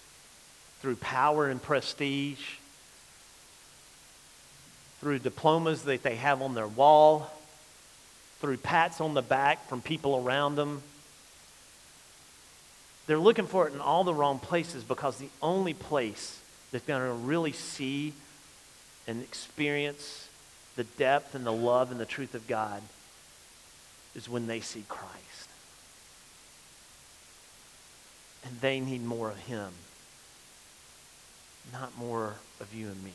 through 0.81 0.97
power 0.97 1.49
and 1.49 1.63
prestige 1.63 2.41
through 5.01 5.19
diplomas 5.19 5.83
that 5.83 6.03
they 6.03 6.17
have 6.17 6.43
on 6.43 6.55
their 6.55 6.69
wall, 6.69 7.31
through 8.41 8.59
pats 8.59 9.01
on 9.01 9.15
the 9.15 9.23
back 9.23 9.67
from 9.67 9.81
people 9.81 10.23
around 10.25 10.57
them. 10.57 10.83
They're 13.07 13.19
looking 13.19 13.47
for 13.47 13.67
it 13.67 13.75
in 13.75 13.81
all 13.81 14.05
the 14.05 14.15
wrong 14.15 14.39
places 14.39 14.85
because 14.85 15.17
the 15.17 15.31
only 15.43 15.75
place 15.75 16.39
that's 16.71 16.85
going 16.85 17.03
to 17.03 17.15
really 17.15 17.53
see 17.53 18.13
and 19.09 19.23
experience 19.23 20.29
the 20.77 20.85
depth 20.85 21.35
and 21.35 21.45
the 21.45 21.53
love 21.53 21.91
and 21.91 21.99
the 21.99 22.07
truth 22.07 22.35
of 22.35 22.47
God 22.47 22.83
is 24.15 24.29
when 24.29 24.47
they 24.47 24.61
see 24.61 24.85
Christ. 24.89 25.17
And 28.45 28.61
they 28.61 28.81
need 28.81 29.05
more 29.05 29.31
of 29.31 29.39
Him, 29.39 29.71
not 31.73 31.97
more 31.99 32.35
of 32.61 32.75
you 32.75 32.89
and 32.89 33.05
me. 33.05 33.13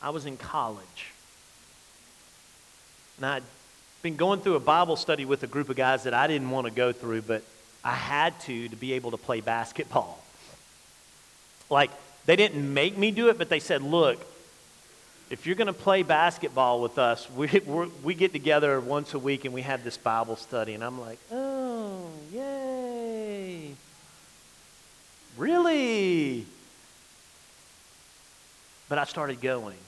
I 0.00 0.10
was 0.10 0.26
in 0.26 0.36
college. 0.36 1.12
And 3.16 3.26
I'd 3.26 3.42
been 4.02 4.16
going 4.16 4.40
through 4.40 4.56
a 4.56 4.60
Bible 4.60 4.96
study 4.96 5.24
with 5.24 5.44
a 5.44 5.46
group 5.46 5.68
of 5.68 5.76
guys 5.76 6.02
that 6.04 6.14
I 6.14 6.26
didn't 6.26 6.50
want 6.50 6.66
to 6.66 6.72
go 6.72 6.92
through, 6.92 7.22
but 7.22 7.44
I 7.84 7.94
had 7.94 8.38
to 8.40 8.68
to 8.68 8.76
be 8.76 8.94
able 8.94 9.12
to 9.12 9.16
play 9.16 9.40
basketball. 9.40 10.22
Like, 11.70 11.90
they 12.26 12.36
didn't 12.36 12.72
make 12.72 12.96
me 12.96 13.10
do 13.10 13.28
it, 13.28 13.38
but 13.38 13.48
they 13.48 13.60
said, 13.60 13.82
look, 13.82 14.24
if 15.30 15.46
you're 15.46 15.56
going 15.56 15.66
to 15.66 15.72
play 15.72 16.02
basketball 16.02 16.80
with 16.80 16.98
us, 16.98 17.28
we, 17.30 17.48
we 18.02 18.14
get 18.14 18.32
together 18.32 18.80
once 18.80 19.14
a 19.14 19.18
week 19.18 19.44
and 19.44 19.54
we 19.54 19.62
have 19.62 19.82
this 19.82 19.96
Bible 19.96 20.36
study. 20.36 20.74
And 20.74 20.84
I'm 20.84 21.00
like, 21.00 21.18
oh, 21.32 22.08
yay. 22.32 23.72
Really? 25.36 26.44
But 28.88 28.98
I 28.98 29.04
started 29.04 29.40
going 29.40 29.78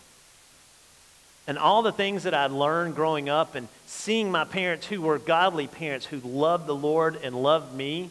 and 1.47 1.59
all 1.59 1.83
the 1.83 1.93
things 1.93 2.23
that 2.23 2.35
I'd 2.35 2.51
learned 2.51 2.95
growing 2.95 3.29
up 3.29 3.55
and 3.55 3.69
seeing 3.87 4.31
my 4.31 4.45
parents 4.45 4.87
who 4.87 5.03
were 5.03 5.19
godly 5.19 5.67
parents 5.67 6.07
who 6.07 6.19
loved 6.19 6.67
the 6.67 6.75
Lord 6.75 7.17
and 7.23 7.35
loved 7.35 7.75
me, 7.75 8.11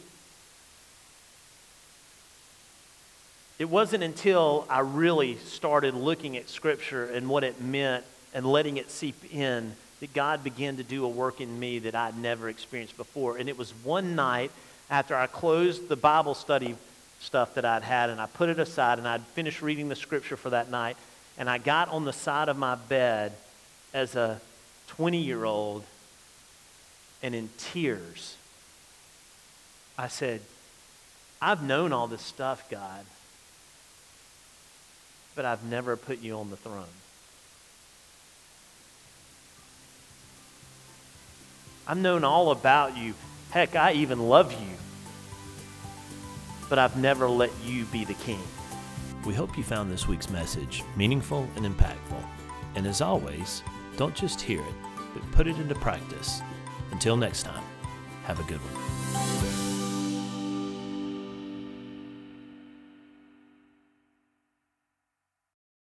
it 3.63 3.69
wasn't 3.69 4.03
until 4.03 4.67
I 4.69 4.81
really 4.81 5.37
started 5.37 5.93
looking 5.93 6.35
at 6.35 6.49
Scripture 6.49 7.05
and 7.05 7.29
what 7.29 7.45
it 7.45 7.61
meant 7.61 8.03
and 8.33 8.45
letting 8.45 8.75
it 8.75 8.91
seep 8.91 9.15
in 9.33 9.71
that 10.01 10.13
God 10.13 10.43
began 10.43 10.75
to 10.75 10.83
do 10.83 11.05
a 11.05 11.07
work 11.07 11.39
in 11.39 11.61
me 11.61 11.79
that 11.79 11.95
I'd 11.95 12.17
never 12.17 12.49
experienced 12.49 12.97
before. 12.97 13.37
And 13.37 13.47
it 13.47 13.57
was 13.57 13.71
one 13.85 14.15
night 14.15 14.51
after 14.89 15.15
I 15.15 15.27
closed 15.27 15.87
the 15.87 15.95
Bible 15.95 16.33
study 16.33 16.75
stuff 17.21 17.53
that 17.53 17.63
I'd 17.63 17.83
had 17.83 18.09
and 18.09 18.19
I 18.19 18.25
put 18.25 18.49
it 18.49 18.59
aside 18.59 18.97
and 18.97 19.07
I'd 19.07 19.21
finished 19.27 19.61
reading 19.61 19.87
the 19.87 19.95
Scripture 19.95 20.35
for 20.35 20.49
that 20.49 20.69
night 20.69 20.97
and 21.37 21.49
I 21.49 21.57
got 21.57 21.87
on 21.87 22.03
the 22.03 22.11
side 22.11 22.49
of 22.49 22.57
my 22.57 22.75
bed 22.75 23.31
as 23.93 24.17
a 24.17 24.41
20 24.87 25.19
year 25.19 25.45
old 25.45 25.85
and 27.21 27.33
in 27.33 27.47
tears, 27.57 28.35
I 29.97 30.09
said, 30.09 30.41
I've 31.41 31.63
known 31.63 31.93
all 31.93 32.07
this 32.07 32.23
stuff, 32.23 32.69
God, 32.69 33.05
but 35.35 35.45
I've 35.45 35.63
never 35.63 35.95
put 35.95 36.21
you 36.21 36.35
on 36.37 36.49
the 36.49 36.57
throne. 36.57 36.85
I've 41.87 41.97
known 41.97 42.23
all 42.23 42.51
about 42.51 42.97
you. 42.97 43.13
Heck, 43.51 43.75
I 43.75 43.93
even 43.93 44.29
love 44.29 44.53
you. 44.53 44.77
But 46.69 46.79
I've 46.79 46.97
never 46.97 47.27
let 47.27 47.51
you 47.63 47.85
be 47.85 48.05
the 48.05 48.13
king. 48.13 48.41
We 49.25 49.33
hope 49.33 49.57
you 49.57 49.63
found 49.63 49.91
this 49.91 50.07
week's 50.07 50.29
message 50.29 50.83
meaningful 50.95 51.47
and 51.55 51.65
impactful. 51.65 52.25
And 52.75 52.87
as 52.87 53.01
always, 53.01 53.63
don't 53.97 54.15
just 54.15 54.41
hear 54.41 54.61
it, 54.61 54.75
but 55.13 55.31
put 55.31 55.47
it 55.47 55.57
into 55.57 55.75
practice. 55.75 56.41
Until 56.91 57.17
next 57.17 57.43
time, 57.43 57.63
have 58.23 58.39
a 58.39 58.43
good 58.43 58.59
one. 58.59 58.92